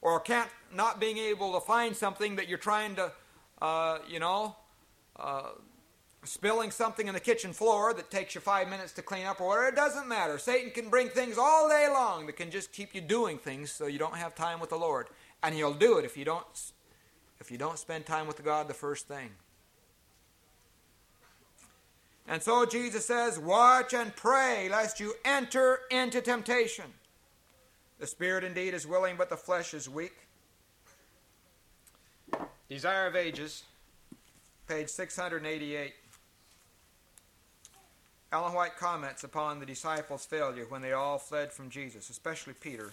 [0.00, 3.12] or can't not being able to find something that you're trying to,
[3.60, 4.56] uh, you know,
[5.18, 5.50] uh,
[6.24, 9.48] spilling something in the kitchen floor that takes you five minutes to clean up or
[9.48, 10.38] whatever, it doesn't matter.
[10.38, 13.86] Satan can bring things all day long that can just keep you doing things so
[13.86, 15.08] you don't have time with the Lord.
[15.42, 16.46] And he'll do it if you don't
[17.40, 19.30] if you don't spend time with God the first thing.
[22.28, 26.86] And so Jesus says, Watch and pray lest you enter into temptation.
[27.98, 30.16] The spirit indeed is willing, but the flesh is weak.
[32.68, 33.64] Desire of Ages,
[34.66, 35.92] page 688.
[38.32, 42.90] Ellen White comments upon the disciples' failure when they all fled from Jesus, especially Peter.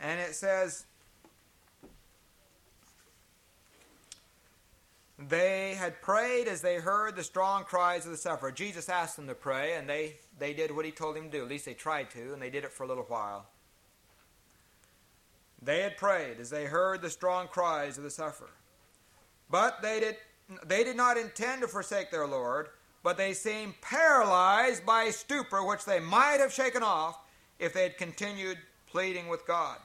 [0.00, 0.86] And it says,
[5.28, 8.52] They had prayed as they heard the strong cries of the sufferer.
[8.52, 11.42] Jesus asked them to pray, and they, they did what he told them to do.
[11.42, 13.46] At least they tried to, and they did it for a little while.
[15.60, 18.48] They had prayed as they heard the strong cries of the sufferer.
[19.50, 20.16] But they did,
[20.64, 22.68] they did not intend to forsake their Lord,
[23.02, 27.18] but they seemed paralyzed by a stupor, which they might have shaken off
[27.58, 28.56] if they had continued
[28.86, 29.76] pleading with God.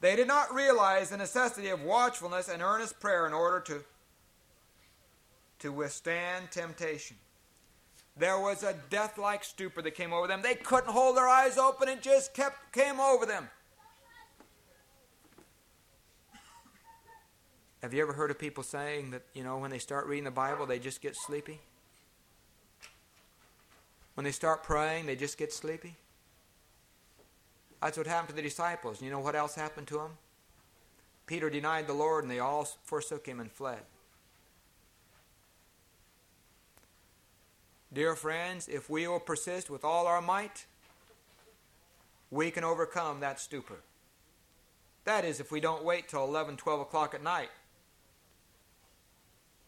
[0.00, 3.84] They did not realize the necessity of watchfulness and earnest prayer in order to
[5.60, 7.16] to withstand temptation.
[8.16, 10.42] There was a death like stupor that came over them.
[10.42, 13.48] They couldn't hold their eyes open, it just kept came over them.
[17.82, 20.30] Have you ever heard of people saying that, you know, when they start reading the
[20.30, 21.60] Bible, they just get sleepy?
[24.14, 25.96] When they start praying, they just get sleepy?
[27.80, 29.00] That's what happened to the disciples.
[29.00, 30.10] You know what else happened to them?
[31.26, 33.80] Peter denied the Lord, and they all forsook him and fled.
[37.92, 40.66] Dear friends, if we will persist with all our might,
[42.30, 43.80] we can overcome that stupor.
[45.04, 47.48] That is, if we don't wait till 11, 12 o'clock at night.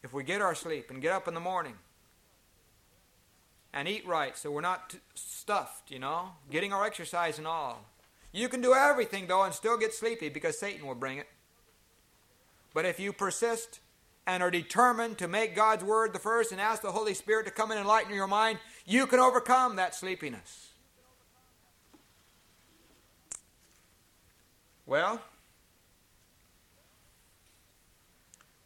[0.05, 1.75] If we get our sleep and get up in the morning
[3.73, 7.87] and eat right so we're not stuffed, you know, getting our exercise and all.
[8.33, 11.27] You can do everything, though, and still get sleepy because Satan will bring it.
[12.73, 13.81] But if you persist
[14.27, 17.51] and are determined to make God's Word the first and ask the Holy Spirit to
[17.51, 20.69] come and enlighten your mind, you can overcome that sleepiness.
[24.87, 25.21] Well,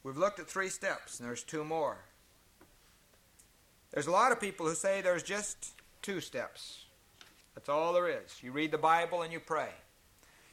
[0.03, 1.99] we've looked at three steps, and there's two more.
[3.93, 6.85] There's a lot of people who say there's just two steps.
[7.55, 8.43] That's all there is.
[8.43, 9.71] You read the Bible and you pray.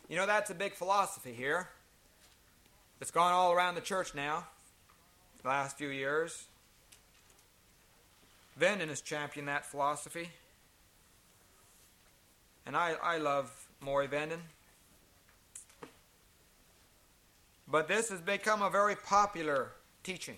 [0.08, 1.68] You know, that's a big philosophy here.
[3.02, 4.46] It's gone all around the church now
[5.44, 6.46] last few years.
[8.60, 10.30] Venden has championed that philosophy.
[12.66, 14.40] And I, I love Maury Venden.
[17.68, 19.72] But this has become a very popular
[20.04, 20.38] teaching.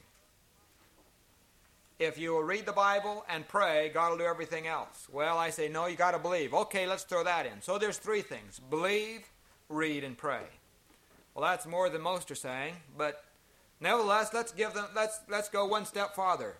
[1.98, 5.08] If you will read the Bible and pray, God will do everything else.
[5.12, 6.54] Well, I say, no, you got to believe.
[6.54, 7.62] Okay, let's throw that in.
[7.62, 9.22] So there's three things believe,
[9.70, 10.44] read, and pray.
[11.34, 13.24] Well, that's more than most are saying, but
[13.80, 16.56] Nevertheless, let's give them let's let's go one step farther.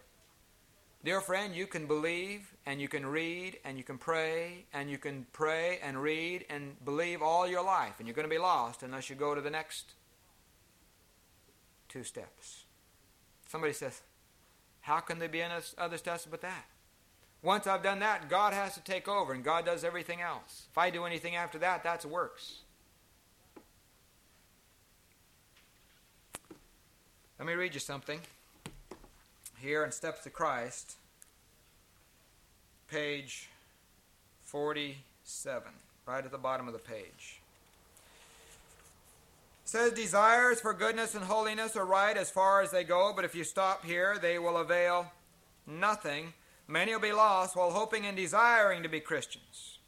[1.04, 4.98] Dear friend, you can believe and you can read and you can pray and you
[4.98, 8.82] can pray and read and believe all your life and you're going to be lost
[8.82, 9.94] unless you go to the next
[11.88, 12.66] two steps.
[13.48, 14.02] Somebody says,
[14.82, 16.66] "How can there be any other steps but that?"
[17.42, 20.66] Once I've done that, God has to take over and God does everything else.
[20.72, 22.65] If I do anything after that, that's works.
[27.38, 28.22] Let me read you something
[29.60, 30.96] here in Steps to Christ,
[32.90, 33.50] page
[34.44, 35.68] 47,
[36.08, 37.42] right at the bottom of the page.
[39.66, 43.26] It says, Desires for goodness and holiness are right as far as they go, but
[43.26, 45.12] if you stop here, they will avail
[45.68, 46.32] nothing.
[46.70, 49.80] Many will be lost while hoping and desiring to be Christians.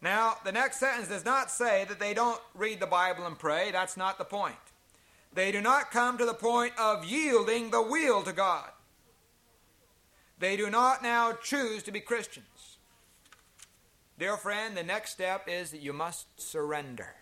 [0.00, 3.72] Now, the next sentence does not say that they don't read the Bible and pray.
[3.72, 4.54] That's not the point.
[5.32, 8.70] They do not come to the point of yielding the will to God.
[10.38, 12.78] They do not now choose to be Christians.
[14.18, 17.14] Dear friend, the next step is that you must surrender.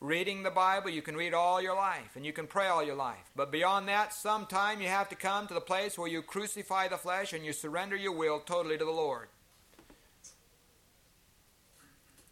[0.00, 2.94] Reading the Bible, you can read all your life and you can pray all your
[2.94, 3.30] life.
[3.34, 6.98] But beyond that, sometime you have to come to the place where you crucify the
[6.98, 9.28] flesh and you surrender your will totally to the Lord.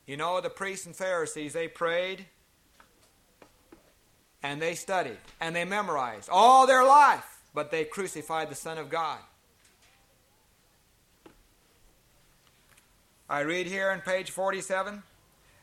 [0.07, 2.27] You know, the priests and Pharisees, they prayed
[4.43, 8.91] and they studied and they memorized all their life, but they crucified the Son of
[8.91, 9.19] God.
[13.29, 15.03] I read here on page 47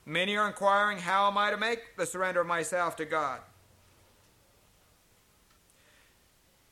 [0.05, 3.41] Many are inquiring, How am I to make the surrender of myself to God?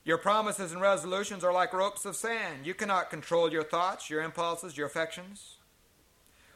[0.03, 2.65] Your promises and resolutions are like ropes of sand.
[2.65, 5.57] You cannot control your thoughts, your impulses, your affections.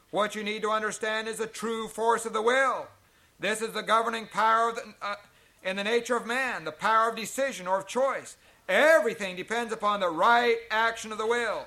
[0.09, 2.87] What you need to understand is the true force of the will.
[3.39, 5.15] This is the governing power of the, uh,
[5.63, 8.37] in the nature of man, the power of decision or of choice.
[8.67, 11.65] Everything depends upon the right action of the will.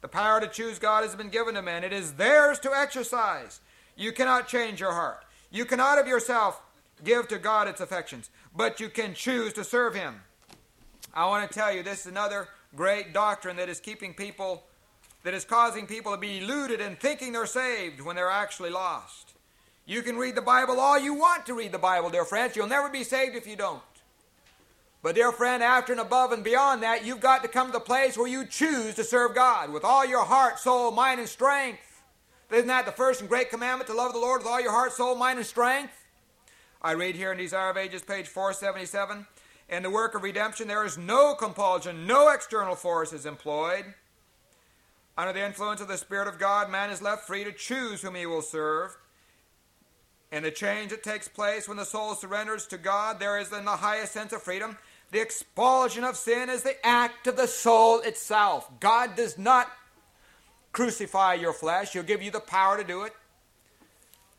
[0.00, 1.84] The power to choose God has been given to men.
[1.84, 3.60] It is theirs to exercise.
[3.96, 5.24] You cannot change your heart.
[5.50, 6.62] You cannot of yourself
[7.04, 10.20] give to God its affections, but you can choose to serve Him.
[11.12, 14.64] I want to tell you this is another great doctrine that is keeping people,
[15.24, 19.34] that is causing people to be deluded and thinking they're saved when they're actually lost.
[19.88, 22.54] You can read the Bible all you want to read the Bible, dear friends.
[22.54, 23.80] You'll never be saved if you don't.
[25.02, 27.80] But, dear friend, after and above and beyond that, you've got to come to the
[27.80, 32.02] place where you choose to serve God with all your heart, soul, mind, and strength.
[32.52, 34.92] Isn't that the first and great commandment to love the Lord with all your heart,
[34.92, 35.94] soul, mind, and strength?
[36.82, 39.26] I read here in Desire of Ages, page 477
[39.70, 43.86] In the work of redemption, there is no compulsion, no external force is employed.
[45.16, 48.16] Under the influence of the Spirit of God, man is left free to choose whom
[48.16, 48.94] he will serve.
[50.30, 53.64] In the change that takes place when the soul surrenders to God, there is in
[53.64, 54.76] the highest sense of freedom.
[55.10, 58.68] The expulsion of sin is the act of the soul itself.
[58.78, 59.70] God does not
[60.72, 63.14] crucify your flesh, He'll give you the power to do it.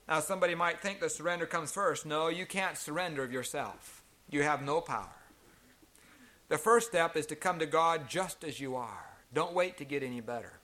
[0.07, 2.05] Now, somebody might think the surrender comes first.
[2.05, 5.09] No, you can't surrender of yourself, you have no power.
[6.49, 9.05] The first step is to come to God just as you are.
[9.33, 10.58] Don't wait to get any better.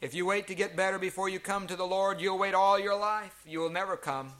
[0.00, 2.78] If you wait to get better before you come to the Lord, you'll wait all
[2.78, 3.34] your life.
[3.44, 4.30] You will never come.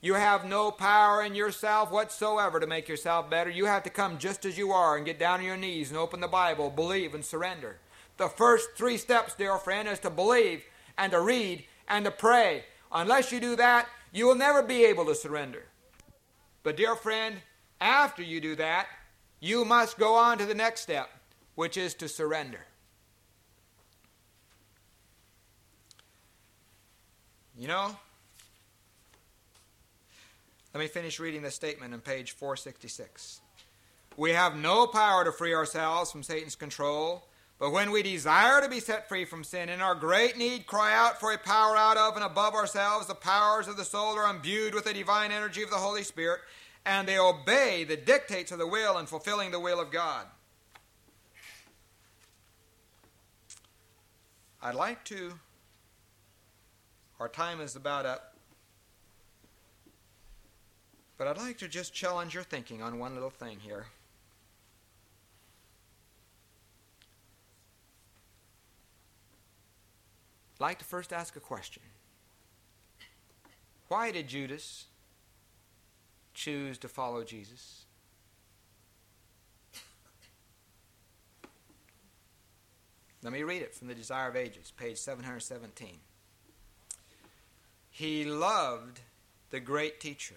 [0.00, 3.50] You have no power in yourself whatsoever to make yourself better.
[3.50, 5.98] You have to come just as you are and get down on your knees and
[5.98, 7.76] open the Bible, believe and surrender.
[8.16, 10.64] The first three steps, dear friend, is to believe
[10.96, 12.64] and to read and to pray.
[12.90, 15.64] Unless you do that, you will never be able to surrender.
[16.62, 17.36] But, dear friend,
[17.78, 18.86] after you do that,
[19.38, 21.10] you must go on to the next step,
[21.56, 22.60] which is to surrender.
[27.56, 27.96] You know,
[30.72, 33.40] let me finish reading the statement on page 466.
[34.16, 37.24] We have no power to free ourselves from Satan's control,
[37.60, 40.92] but when we desire to be set free from sin, in our great need, cry
[40.92, 43.06] out for a power out of and above ourselves.
[43.06, 46.40] The powers of the soul are imbued with the divine energy of the Holy Spirit,
[46.84, 50.26] and they obey the dictates of the will in fulfilling the will of God.
[54.60, 55.34] I'd like to
[57.24, 58.34] our time is about up.
[61.16, 63.86] But I'd like to just challenge your thinking on one little thing here.
[70.56, 71.82] I'd like to first ask a question.
[73.88, 74.84] Why did Judas
[76.34, 77.86] choose to follow Jesus?
[83.22, 86.00] Let me read it from the Desire of Ages, page 717.
[87.94, 89.02] He loved
[89.50, 90.34] the great teacher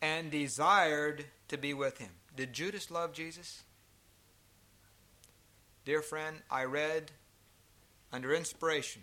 [0.00, 2.12] and desired to be with him.
[2.36, 3.64] Did Judas love Jesus?
[5.84, 7.10] Dear friend, I read
[8.12, 9.02] under inspiration,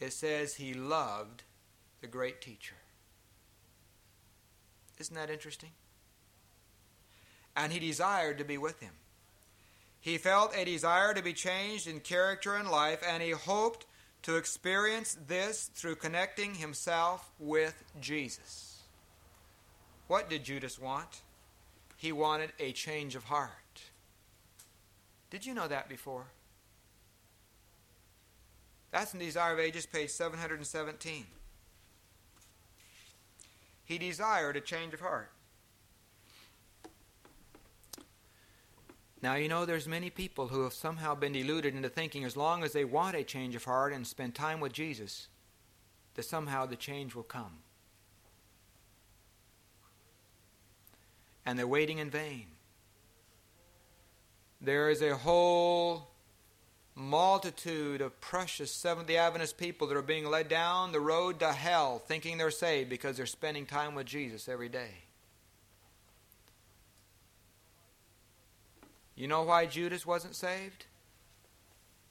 [0.00, 1.44] it says he loved
[2.00, 2.74] the great teacher.
[4.98, 5.70] Isn't that interesting?
[7.54, 8.94] And he desired to be with him.
[10.00, 13.86] He felt a desire to be changed in character and life, and he hoped
[14.24, 18.82] to experience this through connecting himself with Jesus.
[20.08, 21.20] What did Judas want?
[21.98, 23.50] He wanted a change of heart.
[25.28, 26.24] Did you know that before?
[28.92, 31.26] That's in Desire of Ages, page 717.
[33.84, 35.33] He desired a change of heart.
[39.24, 42.62] Now, you know, there's many people who have somehow been deluded into thinking as long
[42.62, 45.28] as they want a change of heart and spend time with Jesus,
[46.12, 47.60] that somehow the change will come.
[51.46, 52.48] And they're waiting in vain.
[54.60, 56.10] There is a whole
[56.94, 61.50] multitude of precious Seventh day Adventist people that are being led down the road to
[61.50, 65.03] hell thinking they're saved because they're spending time with Jesus every day.
[69.16, 70.86] You know why Judas wasn't saved?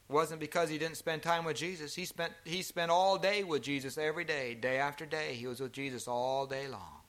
[0.10, 1.96] It wasn't because he didn't spend time with Jesus.
[1.96, 5.34] He spent he spent all day with Jesus every day, day after day.
[5.34, 7.02] He was with Jesus all day long.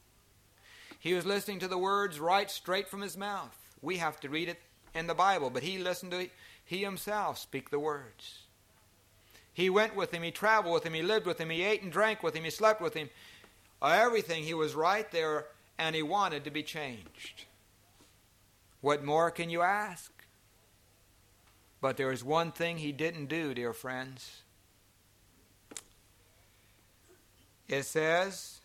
[0.98, 3.56] He was listening to the words right straight from his mouth.
[3.82, 4.60] We have to read it
[4.94, 6.28] in the Bible, but he listened to
[6.64, 8.44] he himself speak the words.
[9.52, 11.92] He went with him, he traveled with him, he lived with him, he ate and
[11.92, 13.08] drank with him, he slept with him.
[13.82, 15.46] Everything, he was right there,
[15.78, 17.44] and he wanted to be changed.
[18.84, 20.12] What more can you ask?
[21.80, 24.42] But there is one thing he didn't do, dear friends.
[27.66, 28.60] It says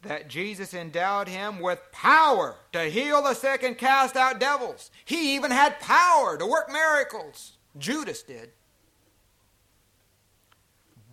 [0.00, 4.90] that Jesus endowed him with power to heal the sick and cast out devils.
[5.04, 7.58] He even had power to work miracles.
[7.76, 8.52] Judas did.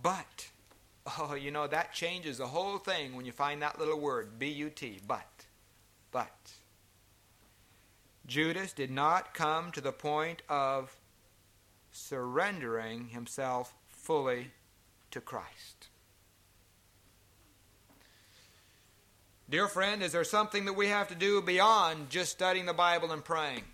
[0.02, 0.48] But,
[1.18, 4.48] oh, you know, that changes the whole thing when you find that little word, B
[4.48, 5.28] U T, but.
[6.12, 6.52] But.
[8.30, 10.96] Judas did not come to the point of
[11.90, 14.52] surrendering himself fully
[15.10, 15.88] to Christ.
[19.50, 23.10] Dear friend, is there something that we have to do beyond just studying the Bible
[23.10, 23.64] and praying?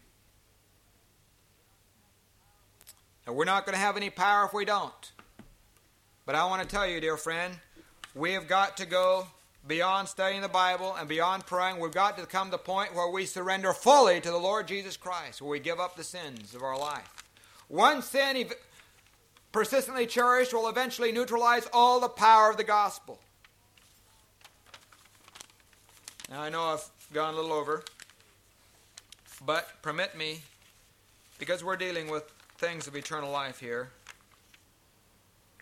[3.27, 5.13] Now, we're not going to have any power if we don't.
[6.25, 7.59] But I want to tell you, dear friend,
[8.15, 9.27] we have got to go
[9.67, 11.81] beyond studying the Bible and beyond praying.
[11.81, 14.97] We've got to come to the point where we surrender fully to the Lord Jesus
[14.97, 17.25] Christ, where we give up the sins of our life.
[17.69, 18.49] One sin
[19.51, 23.19] persistently cherished will eventually neutralize all the power of the gospel.
[26.31, 27.83] Now, I know I've gone a little over,
[29.45, 30.43] but permit me,
[31.39, 32.25] because we're dealing with
[32.59, 33.91] things of eternal life here,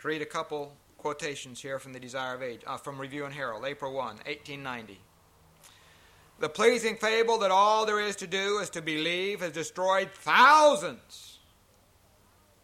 [0.01, 0.73] to read a couple
[1.05, 4.99] quotations here from the Desire of Age, uh, from Review and Herald, April 1, 1890.
[6.41, 11.41] The pleasing fable that all there is to do is to believe has destroyed thousands.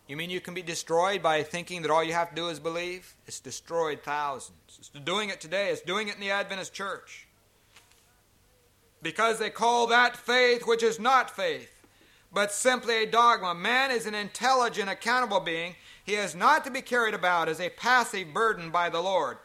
[0.08, 2.58] You mean you can be destroyed by thinking that all you have to do is
[2.58, 3.14] believe?
[3.26, 4.56] It's destroyed thousands.
[4.78, 5.68] It's doing it today.
[5.68, 7.28] It's doing it in the Adventist church.
[9.02, 11.80] Because they call that faith which is not faith
[12.32, 13.54] but simply a dogma.
[13.54, 15.74] Man is an intelligent, accountable being.
[16.04, 19.38] He is not to be carried about as a passive burden by the Lord,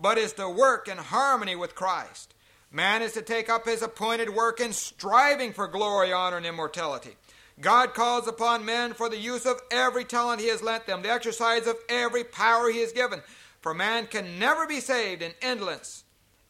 [0.00, 2.34] but is to work in harmony with Christ.
[2.70, 7.16] Man is to take up his appointed work in striving for glory, honor, and immortality.
[7.60, 11.10] God calls upon men for the use of every talent he has lent them, the
[11.10, 13.22] exercise of every power he has given.
[13.60, 16.04] For man can never be saved in indolence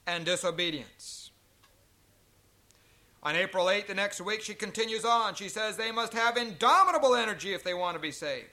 [0.06, 1.30] and disobedience.
[3.24, 5.34] On April 8th, the next week, she continues on.
[5.34, 8.48] She says they must have indomitable energy if they want to be saved.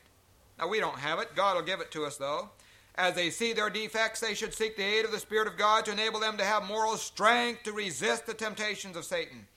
[0.60, 1.36] Now, we don't have it.
[1.36, 2.50] God will give it to us, though.
[2.96, 5.86] As they see their defects, they should seek the aid of the Spirit of God
[5.86, 9.48] to enable them to have moral strength to resist the temptations of Satan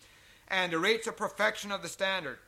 [0.47, 2.39] and to reach the perfection of the standard.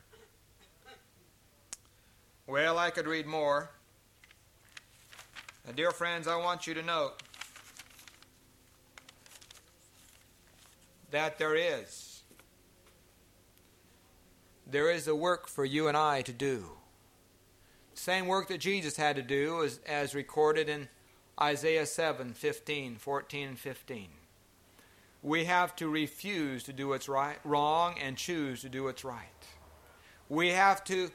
[2.47, 3.71] Well, I could read more.
[5.65, 7.23] Now, dear friends, I want you to note
[11.11, 12.21] that there is
[14.67, 16.71] there is a work for you and I to do.
[17.95, 20.89] Same work that Jesus had to do as, as recorded in
[21.41, 24.07] Isaiah 7 15, 14, and 15.
[25.23, 29.23] We have to refuse to do what's right, wrong and choose to do what's right.
[30.29, 31.09] We have to,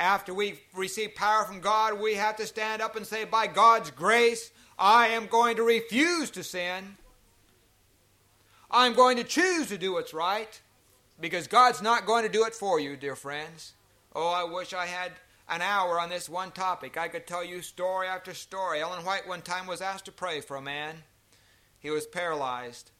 [0.00, 3.92] after we receive power from God, we have to stand up and say, By God's
[3.92, 6.96] grace, I am going to refuse to sin.
[8.70, 10.60] I'm going to choose to do what's right.
[11.20, 13.72] Because God's not going to do it for you, dear friends.
[14.14, 15.12] Oh, I wish I had
[15.48, 16.96] an hour on this one topic.
[16.96, 18.80] I could tell you story after story.
[18.80, 20.96] Ellen White one time was asked to pray for a man.
[21.78, 22.90] He was paralyzed.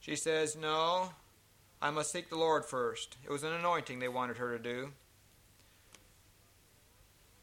[0.00, 1.10] She says, No,
[1.80, 3.16] I must seek the Lord first.
[3.24, 4.92] It was an anointing they wanted her to do.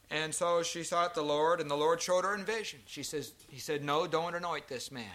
[0.10, 2.80] And so she sought the Lord, and the Lord showed her in vision.
[2.86, 5.06] She says, He said, No, don't anoint this man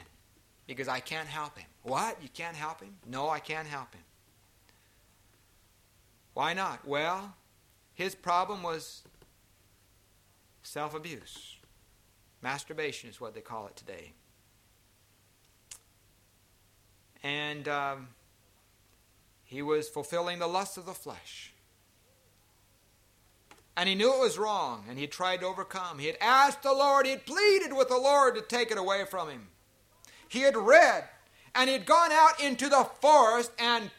[0.67, 1.67] because I can't help him.
[1.83, 2.23] What?
[2.23, 2.97] You can't help him?
[3.07, 4.03] No, I can't help him.
[6.35, 6.87] Why not?
[6.87, 7.35] Well,
[7.99, 9.03] his problem was
[10.63, 11.57] self abuse.
[12.41, 14.13] Masturbation is what they call it today.
[17.25, 18.09] And um,
[19.43, 21.53] he was fulfilling the lust of the flesh.
[23.77, 25.99] And he knew it was wrong, and he tried to overcome.
[25.99, 29.07] He had asked the Lord, he had pleaded with the Lord to take it away
[29.11, 29.49] from him.
[30.29, 31.03] He had read,
[31.53, 33.91] and he had gone out into the forest and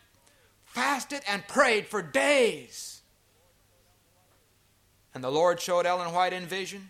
[0.64, 2.99] fasted and prayed for days.
[5.14, 6.90] And the Lord showed Ellen White in vision.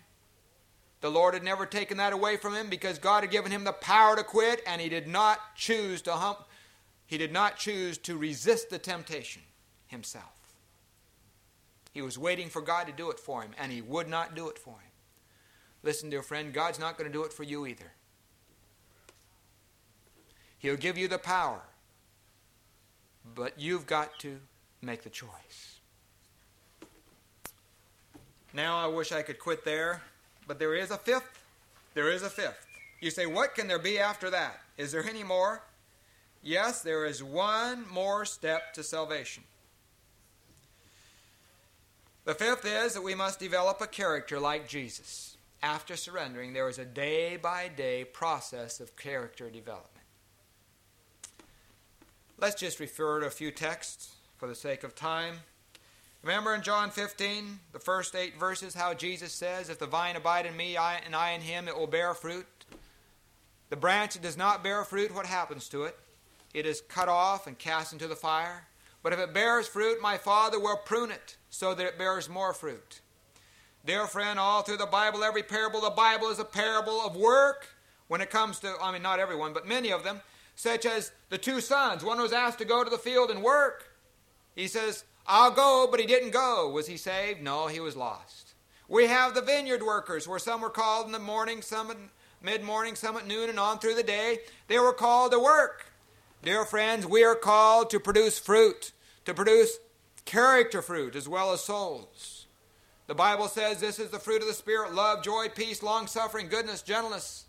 [1.00, 3.72] The Lord had never taken that away from him because God had given him the
[3.72, 6.40] power to quit, and he did not choose to hump,
[7.06, 9.42] he did not choose to resist the temptation
[9.86, 10.54] himself.
[11.92, 14.48] He was waiting for God to do it for him, and he would not do
[14.48, 14.90] it for him.
[15.82, 17.92] Listen, dear friend, God's not going to do it for you either.
[20.58, 21.62] He'll give you the power.
[23.34, 24.38] But you've got to
[24.82, 25.79] make the choice.
[28.52, 30.02] Now I wish I could quit there,
[30.46, 31.44] but there is a fifth.
[31.94, 32.66] There is a fifth.
[33.00, 34.60] You say, what can there be after that?
[34.76, 35.62] Is there any more?
[36.42, 39.44] Yes, there is one more step to salvation.
[42.24, 45.36] The fifth is that we must develop a character like Jesus.
[45.62, 49.86] After surrendering, there is a day by day process of character development.
[52.38, 55.36] Let's just refer to a few texts for the sake of time.
[56.22, 60.44] Remember in John 15, the first eight verses, how Jesus says, If the vine abide
[60.44, 62.46] in me and I in him, it will bear fruit.
[63.70, 65.96] The branch that does not bear fruit, what happens to it?
[66.52, 68.66] It is cut off and cast into the fire.
[69.02, 72.52] But if it bears fruit, my Father will prune it so that it bears more
[72.52, 73.00] fruit.
[73.86, 77.68] Dear friend, all through the Bible, every parable, the Bible is a parable of work
[78.08, 80.20] when it comes to, I mean, not everyone, but many of them
[80.54, 82.04] such as the two sons.
[82.04, 83.96] One was asked to go to the field and work.
[84.54, 86.68] He says, I'll go, but he didn't go.
[86.70, 87.42] Was he saved?
[87.42, 88.54] No, he was lost.
[88.88, 91.96] We have the vineyard workers, where some were called in the morning, some at
[92.42, 94.38] mid morning, some at noon, and on through the day.
[94.66, 95.86] They were called to work.
[96.42, 98.92] Dear friends, we are called to produce fruit,
[99.26, 99.78] to produce
[100.24, 102.46] character fruit as well as souls.
[103.06, 106.48] The Bible says this is the fruit of the Spirit love, joy, peace, long suffering,
[106.48, 107.46] goodness, gentleness.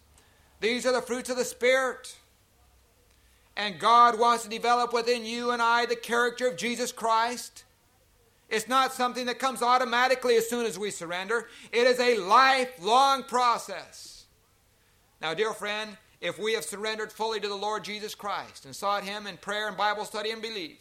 [0.60, 2.18] These are the fruits of the Spirit.
[3.58, 7.66] And God wants to develop within you and I the character of Jesus Christ.
[8.50, 13.24] It's not something that comes automatically as soon as we surrender, it is a lifelong
[13.24, 14.26] process.
[15.22, 19.04] Now, dear friend, if we have surrendered fully to the Lord Jesus Christ and sought
[19.04, 20.78] Him in prayer and Bible study and believe,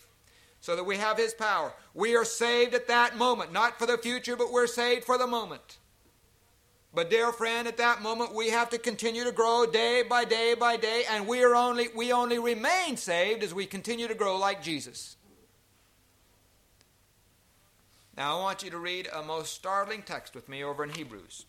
[0.61, 3.99] so that we have His power, we are saved at that moment, not for the
[3.99, 5.79] future, but we're saved for the moment.
[6.93, 10.55] But dear friend, at that moment we have to continue to grow day by day
[10.55, 14.37] by day, and we are only we only remain saved as we continue to grow
[14.37, 15.17] like Jesus.
[18.17, 21.47] Now I want you to read a most startling text with me over in Hebrews.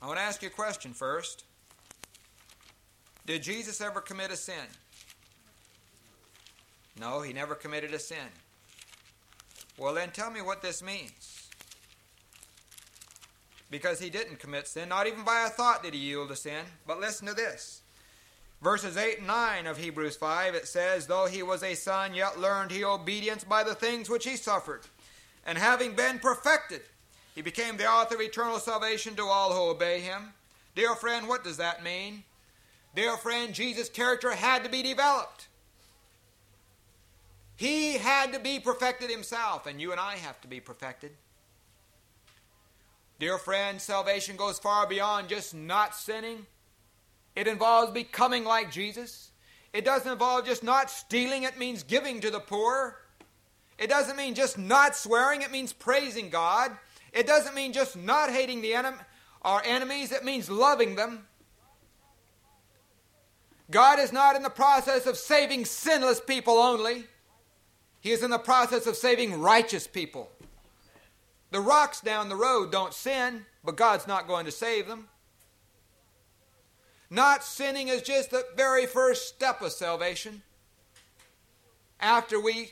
[0.00, 1.44] I want to ask you a question first.
[3.26, 4.54] Did Jesus ever commit a sin?
[6.98, 8.16] No, he never committed a sin.
[9.76, 11.39] Well, then tell me what this means.
[13.70, 16.64] Because he didn't commit sin, not even by a thought did he yield to sin.
[16.86, 17.82] But listen to this.
[18.62, 22.38] Verses 8 and 9 of Hebrews 5, it says, Though he was a son, yet
[22.38, 24.82] learned he obedience by the things which he suffered.
[25.46, 26.82] And having been perfected,
[27.34, 30.34] he became the author of eternal salvation to all who obey him.
[30.74, 32.24] Dear friend, what does that mean?
[32.94, 35.48] Dear friend, Jesus' character had to be developed.
[37.56, 41.12] He had to be perfected himself, and you and I have to be perfected.
[43.20, 46.46] Dear friend, salvation goes far beyond just not sinning.
[47.36, 49.30] It involves becoming like Jesus.
[49.74, 52.96] It doesn't involve just not stealing, it means giving to the poor.
[53.78, 56.72] It doesn't mean just not swearing, it means praising God.
[57.12, 58.96] It doesn't mean just not hating the enemy,
[59.42, 61.26] our enemies, it means loving them.
[63.70, 67.04] God is not in the process of saving sinless people only.
[68.00, 70.30] He is in the process of saving righteous people.
[71.50, 75.08] The rocks down the road don't sin, but God's not going to save them.
[77.10, 80.42] Not sinning is just the very first step of salvation.
[81.98, 82.70] After we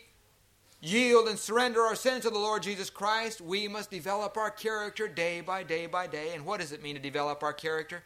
[0.81, 5.09] yield and surrender our sins to the Lord Jesus Christ, we must develop our character
[5.09, 6.35] day by day by day.
[6.35, 7.97] And what does it mean to develop our character?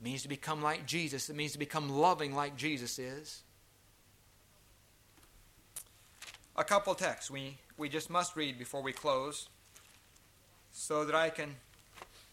[0.00, 3.42] It means to become like Jesus, it means to become loving like Jesus is
[6.56, 9.48] a couple texts we, we just must read before we close
[10.72, 11.56] so that I can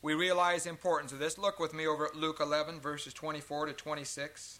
[0.02, 1.38] we realize the importance of this.
[1.38, 4.60] Look with me over at Luke 11 verses 24 to 26.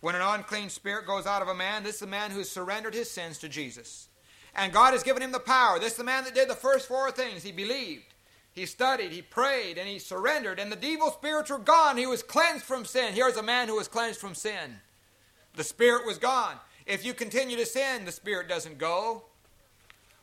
[0.00, 2.50] When an unclean spirit goes out of a man, this is the man who has
[2.50, 4.08] surrendered his sins to Jesus.
[4.54, 5.78] And God has given him the power.
[5.78, 7.42] This is the man that did the first four things.
[7.42, 8.04] He believed,
[8.52, 10.58] he studied, he prayed, and he surrendered.
[10.58, 11.96] And the evil spirits were gone.
[11.96, 13.14] He was cleansed from sin.
[13.14, 14.80] Here's a man who was cleansed from sin.
[15.54, 16.56] The spirit was gone.
[16.86, 19.24] If you continue to sin, the spirit doesn't go.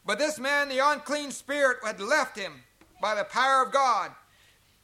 [0.05, 2.63] But this man, the unclean spirit, had left him
[3.01, 4.11] by the power of God.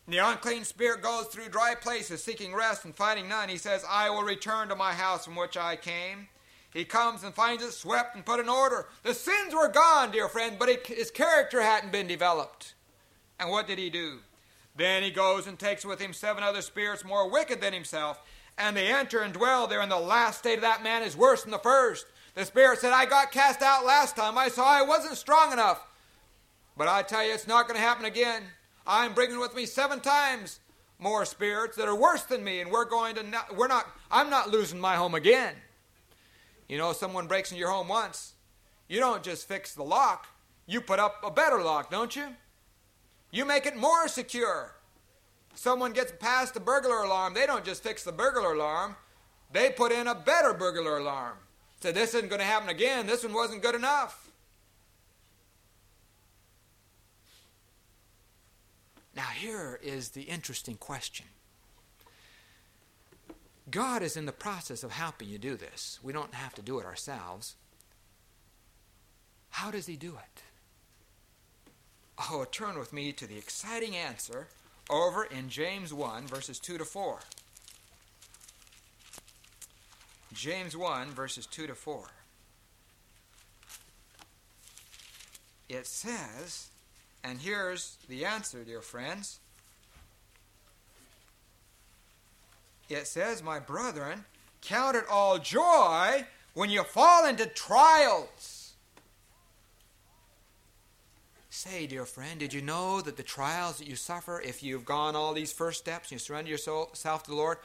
[0.06, 3.50] And the unclean spirit goes through dry places seeking rest and finding none.
[3.50, 6.28] He says, I will return to my house from which I came.
[6.74, 8.88] He comes and finds it swept and put in order.
[9.04, 12.74] The sins were gone, dear friend, but his character hadn't been developed.
[13.40, 14.20] And what did he do?
[14.76, 18.22] Then he goes and takes with him seven other spirits more wicked than himself
[18.58, 21.44] and they enter and dwell there, and the last state of that man is worse
[21.44, 22.06] than the first.
[22.36, 24.38] The Spirit said, I got cast out last time.
[24.38, 25.86] I saw I wasn't strong enough.
[26.78, 28.44] But I tell you, it's not going to happen again.
[28.88, 30.60] I'm bringing with me seven times
[30.98, 34.30] more spirits that are worse than me, and we're going to, not, we're not, I'm
[34.30, 35.56] not losing my home again.
[36.70, 38.34] You know, someone breaks in your home once,
[38.88, 40.28] you don't just fix the lock,
[40.68, 42.28] you put up a better lock, don't you?
[43.32, 44.76] You make it more secure
[45.54, 48.96] someone gets past the burglar alarm, they don't just fix the burglar alarm,
[49.52, 51.38] they put in a better burglar alarm.
[51.82, 53.08] So this isn't going to happen again.
[53.08, 54.30] This one wasn't good enough.
[59.16, 61.26] Now, here is the interesting question.
[63.70, 66.00] God is in the process of helping you do this.
[66.04, 67.56] We don't have to do it ourselves.
[69.50, 70.44] How does He do it?
[72.30, 74.48] Oh, turn with me to the exciting answer
[74.90, 77.20] over in James 1, verses 2 to 4.
[80.34, 82.08] James 1, verses 2 to 4.
[85.70, 86.68] It says,
[87.24, 89.40] and here's the answer, dear friends.
[92.90, 94.26] it says, My brethren,
[94.62, 98.74] count it all joy when you fall into trials.
[101.50, 105.16] Say, dear friend, did you know that the trials that you suffer, if you've gone
[105.16, 107.58] all these first steps and you surrender yourself to the Lord,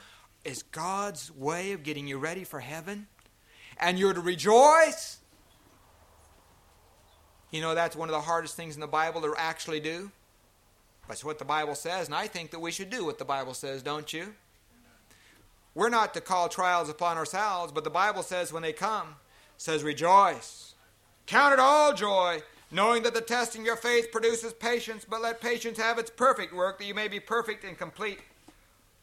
[0.46, 3.08] is God's way of getting you ready for heaven?
[3.78, 5.18] And you're to rejoice?
[7.50, 10.10] You know, that's one of the hardest things in the Bible to actually do.
[11.08, 13.54] That's what the Bible says, and I think that we should do what the Bible
[13.54, 14.34] says, don't you?
[15.74, 19.16] We're not to call trials upon ourselves, but the Bible says when they come,
[19.56, 20.74] says rejoice.
[21.26, 22.40] Count it all joy,
[22.70, 26.52] knowing that the testing of your faith produces patience, but let patience have its perfect
[26.54, 28.18] work, that you may be perfect and complete,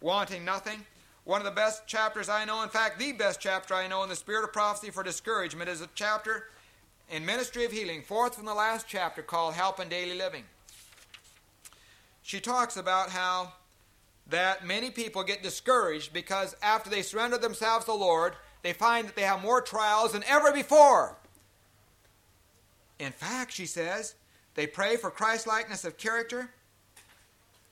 [0.02, 0.86] wanting nothing.
[1.26, 4.10] One of the best chapters I know, in fact, the best chapter I know in
[4.10, 6.48] the Spirit of Prophecy for Discouragement is a chapter
[7.10, 10.44] in Ministry of Healing, fourth from the last chapter, called Help in Daily Living.
[12.24, 13.54] She talks about how
[14.28, 19.08] that many people get discouraged because after they surrender themselves to the Lord, they find
[19.08, 21.18] that they have more trials than ever before.
[23.00, 24.16] In fact, she says,
[24.56, 26.50] they pray for Christ likeness of character.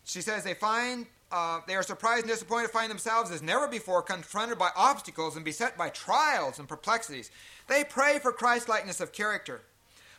[0.04, 3.68] She says they find uh, they are surprised and disappointed to find themselves as never
[3.68, 7.32] before confronted by obstacles and beset by trials and perplexities.
[7.68, 9.62] They pray for Christ likeness of character,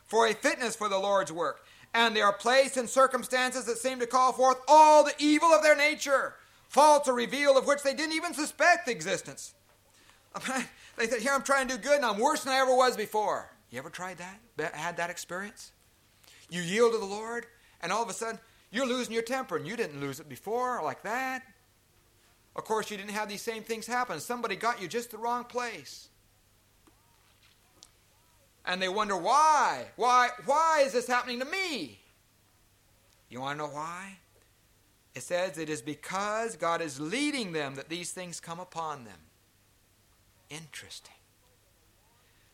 [0.05, 3.99] for a fitness for the Lord's work, and they are placed in circumstances that seem
[4.01, 6.35] to call forth all the evil of their nature,
[6.69, 9.55] faults are revealed of which they didn't even suspect the existence.
[10.97, 12.97] they said, Here I'm trying to do good and I'm worse than I ever was
[12.97, 13.51] before.
[13.71, 14.75] You ever tried that?
[14.75, 15.73] Had that experience?
[16.51, 17.47] You yield to the Lord,
[17.81, 18.39] and all of a sudden,
[18.73, 21.43] you're losing your temper, and you didn't lose it before like that.
[22.57, 24.19] Of course, you didn't have these same things happen.
[24.19, 26.09] Somebody got you just the wrong place.
[28.65, 29.87] And they wonder why?
[29.97, 31.99] Why why is this happening to me?
[33.29, 34.19] You want to know why?
[35.15, 39.19] It says it is because God is leading them that these things come upon them.
[40.49, 41.15] Interesting.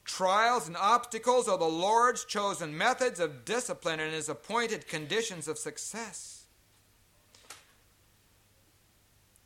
[0.09, 5.59] Trials and obstacles are the Lord's chosen methods of discipline and his appointed conditions of
[5.59, 6.47] success.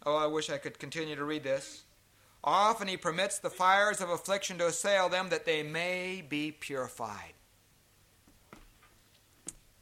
[0.06, 1.82] Oh, I wish I could continue to read this.
[2.44, 7.34] Often he permits the fires of affliction to assail them that they may be purified.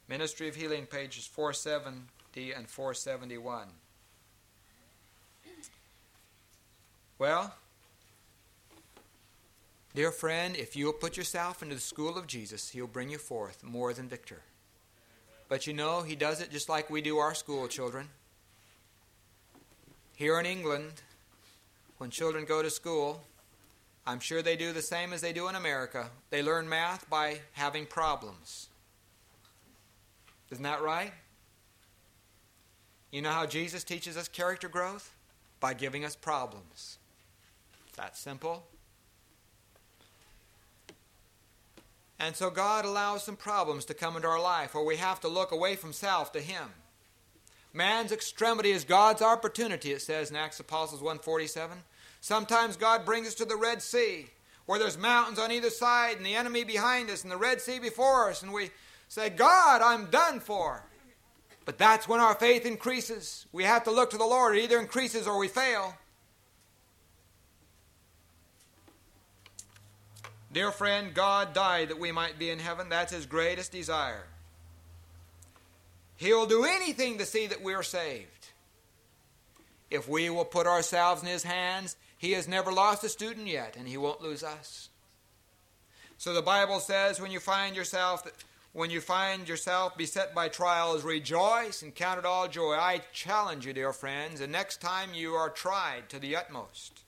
[0.09, 3.67] Ministry of Healing, pages 470 and 471.
[7.19, 7.53] Well,
[9.93, 13.63] dear friend, if you'll put yourself into the school of Jesus, he'll bring you forth
[13.63, 14.41] more than victor.
[15.49, 18.07] But you know, he does it just like we do our school children.
[20.15, 20.93] Here in England,
[21.97, 23.23] when children go to school,
[24.05, 26.09] I'm sure they do the same as they do in America.
[26.29, 28.69] They learn math by having problems.
[30.51, 31.13] Isn't that right?
[33.11, 35.13] You know how Jesus teaches us character growth?
[35.59, 36.97] By giving us problems.
[37.97, 38.63] That simple.
[42.21, 45.27] And so God allows some problems to come into our life where we have to
[45.27, 46.69] look away from self to Him.
[47.73, 51.79] Man's extremity is God's opportunity, it says in Acts Apostles 147.
[52.19, 54.27] Sometimes God brings us to the Red Sea,
[54.67, 57.79] where there's mountains on either side and the enemy behind us and the Red Sea
[57.79, 58.69] before us, and we
[59.07, 60.83] say, God, I'm done for.
[61.65, 63.47] But that's when our faith increases.
[63.51, 64.55] We have to look to the Lord.
[64.55, 65.95] It either increases or we fail.
[70.51, 72.89] Dear friend, God died that we might be in heaven.
[72.89, 74.25] That's His greatest desire.
[76.17, 78.49] He'll do anything to see that we're saved.
[79.89, 83.75] If we will put ourselves in His hands, he has never lost a student yet,
[83.75, 84.89] and he won't lose us.
[86.19, 88.27] So the Bible says when you find yourself
[88.73, 92.73] when you find yourself beset by trials, rejoice and count it all joy.
[92.73, 97.01] I challenge you, dear friends, the next time you are tried to the utmost,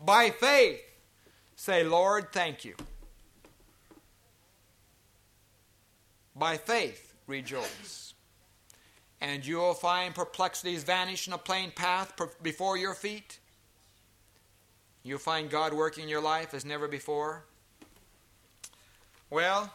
[0.00, 0.80] by faith,
[1.62, 2.74] say, Lord, thank you.
[6.34, 8.14] By faith, rejoice.
[9.20, 13.38] And you will find perplexities vanish in a plain path before your feet.
[15.04, 17.44] You'll find God working your life as never before.
[19.30, 19.72] Well,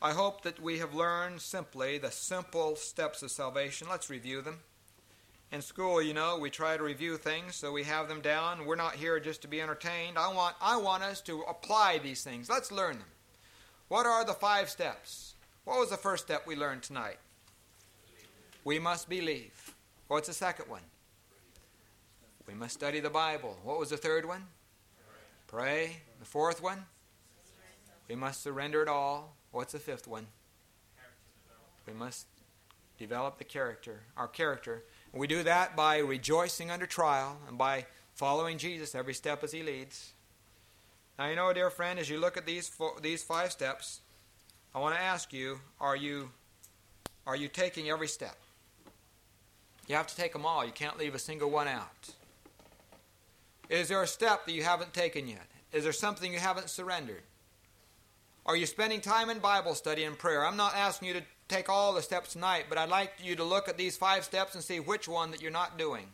[0.00, 3.88] I hope that we have learned simply the simple steps of salvation.
[3.90, 4.60] Let's review them.
[5.52, 8.66] In school, you know, we try to review things so we have them down.
[8.66, 10.18] We're not here just to be entertained.
[10.18, 12.50] I want, I want us to apply these things.
[12.50, 13.08] Let's learn them.
[13.88, 15.34] What are the five steps?
[15.64, 17.18] What was the first step we learned tonight?
[18.64, 19.74] We must believe.
[20.08, 20.82] What's the second one?
[22.48, 23.56] We must study the Bible.
[23.62, 24.44] What was the third one?
[25.46, 25.98] Pray.
[26.18, 26.84] The fourth one?
[28.08, 29.36] We must surrender it all.
[29.52, 30.26] What's the fifth one?
[31.86, 32.26] We must
[32.98, 34.84] develop the character, our character.
[35.16, 39.62] We do that by rejoicing under trial and by following Jesus every step as he
[39.62, 40.12] leads.
[41.18, 44.00] Now, you know, dear friend, as you look at these, four, these five steps,
[44.74, 46.30] I want to ask you are you,
[47.26, 48.36] are you taking every step?
[49.88, 50.66] You have to take them all.
[50.66, 52.10] You can't leave a single one out.
[53.70, 55.46] Is there a step that you haven't taken yet?
[55.72, 57.22] Is there something you haven't surrendered?
[58.44, 60.44] Are you spending time in Bible study and prayer?
[60.44, 63.44] I'm not asking you to take all the steps tonight, but I'd like you to
[63.44, 66.06] look at these five steps and see which one that you're not doing.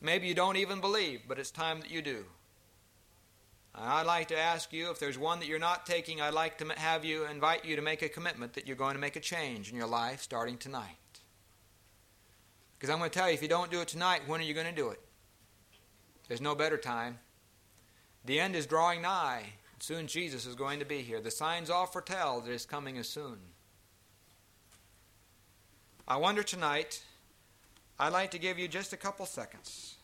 [0.00, 2.24] Maybe you don't even believe, but it's time that you do.
[3.74, 6.66] I'd like to ask you if there's one that you're not taking, I'd like to
[6.76, 9.70] have you invite you to make a commitment that you're going to make a change
[9.70, 10.96] in your life starting tonight.
[12.76, 14.54] Because I'm going to tell you, if you don't do it tonight, when are you
[14.54, 15.00] going to do it?
[16.28, 17.18] There's no better time.
[18.24, 19.46] The end is drawing nigh.
[19.80, 21.20] Soon Jesus is going to be here.
[21.20, 23.38] The signs all foretell that his coming is soon.
[26.06, 27.02] I wonder tonight,
[27.98, 29.96] I'd like to give you just a couple seconds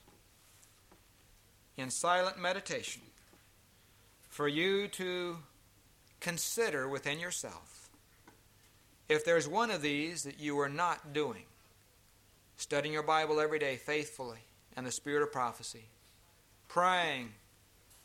[1.76, 3.02] in silent meditation
[4.28, 5.38] for you to
[6.20, 7.88] consider within yourself
[9.08, 11.44] if there's one of these that you are not doing
[12.56, 14.38] studying your Bible every day faithfully
[14.76, 15.84] and the spirit of prophecy,
[16.68, 17.32] praying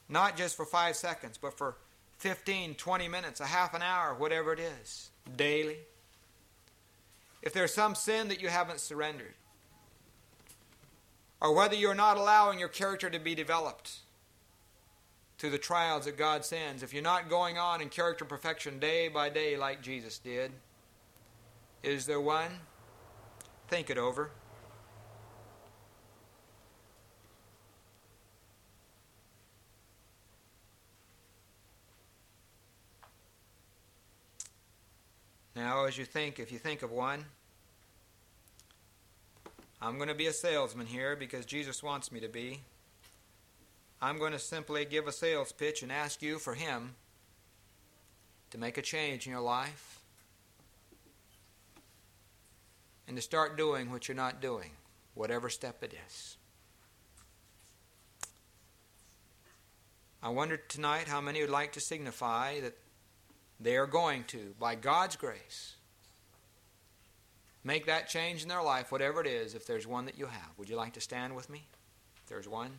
[0.10, 1.78] not just for five seconds, but for
[2.18, 5.78] 15, 20 minutes, a half an hour, whatever it is, daily.
[7.42, 9.34] If there's some sin that you haven't surrendered,
[11.40, 14.00] or whether you're not allowing your character to be developed
[15.38, 19.08] through the trials that God sends, if you're not going on in character perfection day
[19.08, 20.52] by day like Jesus did,
[21.82, 22.52] is there one?
[23.70, 24.32] Think it over.
[35.60, 37.26] Now, as you think, if you think of one,
[39.82, 42.62] I'm going to be a salesman here because Jesus wants me to be.
[44.02, 46.96] I'm going to simply give a sales pitch and ask you for Him
[48.52, 50.00] to make a change in your life
[53.06, 54.72] and to start doing what you're not doing,
[55.14, 56.38] whatever step it is.
[60.24, 62.78] I wonder tonight how many would like to signify that
[63.60, 65.76] they are going to, by God's grace,
[67.64, 70.52] make that change in their life, whatever it is, if there's one that you have.
[70.58, 71.66] Would you like to stand with me?
[72.24, 72.72] If there's one.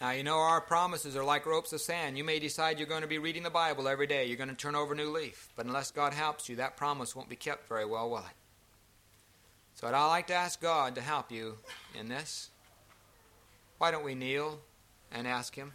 [0.00, 2.16] Now, you know, our promises are like ropes of sand.
[2.16, 4.26] You may decide you're going to be reading the Bible every day.
[4.26, 5.48] You're going to turn over a new leaf.
[5.56, 8.24] But unless God helps you, that promise won't be kept very well, will it?
[9.74, 11.58] So I'd like to ask God to help you
[11.98, 12.50] in this.
[13.78, 14.58] Why don't we kneel
[15.12, 15.72] and ask Him?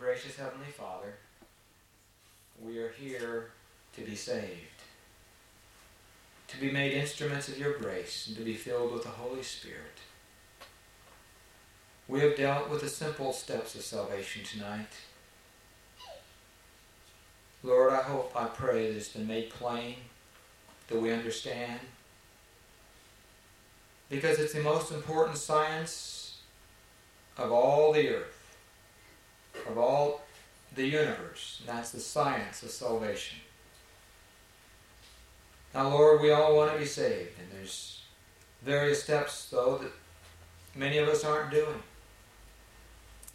[0.00, 1.14] Gracious Heavenly Father,
[2.60, 3.52] we are here
[3.94, 4.82] to be saved,
[6.48, 10.00] to be made instruments of your grace, and to be filled with the Holy Spirit.
[12.08, 14.90] We have dealt with the simple steps of salvation tonight.
[17.62, 19.96] Lord, I hope, I pray that it's been made plain,
[20.88, 21.80] that we understand.
[24.10, 26.38] Because it's the most important science
[27.38, 28.56] of all the earth,
[29.68, 30.22] of all
[30.74, 33.38] the universe, and that's the science of salvation.
[35.72, 38.02] Now, Lord, we all want to be saved, and there's
[38.62, 39.92] various steps, though, that
[40.74, 41.82] many of us aren't doing.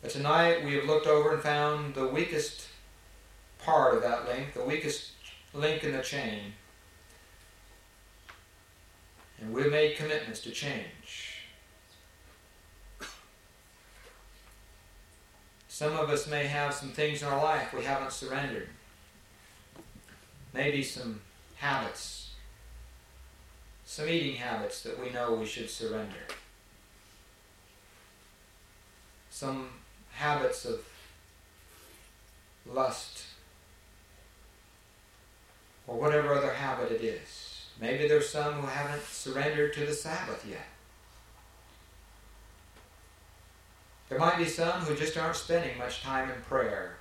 [0.02, 2.67] But tonight we have looked over and found the weakest
[3.60, 5.12] part of that link, the weakest
[5.54, 6.54] link in the chain.
[9.40, 11.44] And we've made commitments to change.
[15.68, 18.70] Some of us may have some things in our life we haven't surrendered.
[20.52, 21.22] Maybe some
[21.58, 22.32] habits,
[23.86, 26.16] some eating habits that we know we should surrender.
[29.30, 29.70] Some
[30.14, 30.80] habits of
[32.66, 33.27] lust
[35.88, 37.66] or whatever other habit it is.
[37.80, 40.68] Maybe there's some who haven't surrendered to the Sabbath yet.
[44.10, 46.98] There might be some who just aren't spending much time in prayer.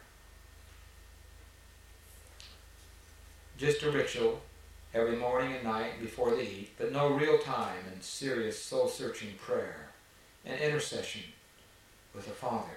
[3.57, 4.41] Just a ritual
[4.93, 9.31] every morning and night before they eat, but no real time in serious soul searching
[9.39, 9.89] prayer
[10.45, 11.23] and intercession
[12.15, 12.77] with the Father.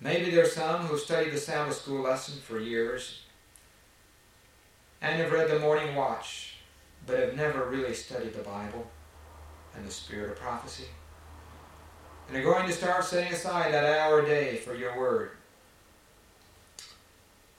[0.00, 3.22] Maybe there's some who studied the Sabbath school lesson for years
[5.00, 6.56] and have read the morning watch,
[7.06, 8.86] but have never really studied the Bible
[9.76, 10.88] and the spirit of prophecy.
[12.26, 15.30] And they're going to start setting aside that hour a day for your word.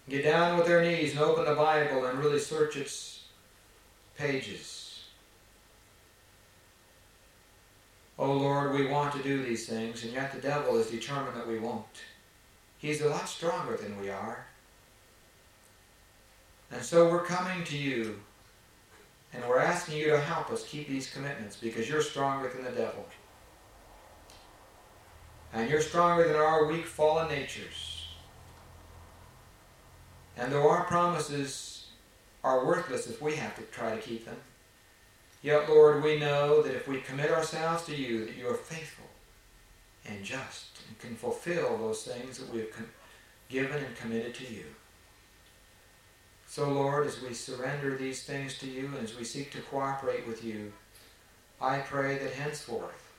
[0.08, 3.24] Get down with their knees and open the Bible and really search its
[4.18, 5.06] pages.
[8.18, 11.48] Oh Lord, we want to do these things, and yet the devil is determined that
[11.48, 11.86] we won't.
[12.78, 14.46] He's a lot stronger than we are.
[16.72, 18.20] And so we're coming to you,
[19.34, 22.72] and we're asking you to help us keep these commitments because you're stronger than the
[22.72, 23.06] devil.
[25.52, 28.08] And you're stronger than our weak, fallen natures.
[30.38, 31.88] And though our promises
[32.44, 34.38] are worthless if we have to try to keep them,
[35.42, 39.06] yet, Lord, we know that if we commit ourselves to you, that you are faithful
[40.06, 42.70] and just and can fulfill those things that we have
[43.50, 44.66] given and committed to you.
[46.50, 50.26] So, Lord, as we surrender these things to you and as we seek to cooperate
[50.26, 50.74] with you,
[51.62, 53.14] I pray that henceforth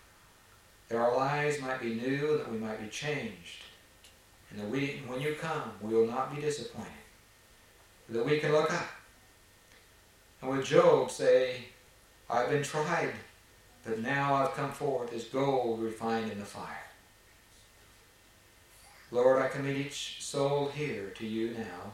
[0.89, 3.63] that our lives might be new, that we might be changed,
[4.51, 6.91] and that we, when you come, we will not be disappointed,
[8.09, 8.89] that we can look up.
[10.43, 11.67] And with Job say,
[12.29, 13.13] I've been tried,
[13.85, 16.83] but now I've come forth as gold refined in the fire.
[19.13, 21.93] Lord, I commit each soul here to you now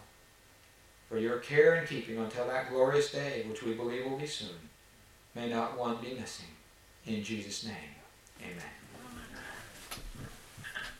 [1.08, 4.48] for your care and keeping until that glorious day, which we believe will be soon.
[5.34, 6.46] May not one be missing.
[7.06, 7.94] In Jesus' name,
[8.42, 8.75] amen.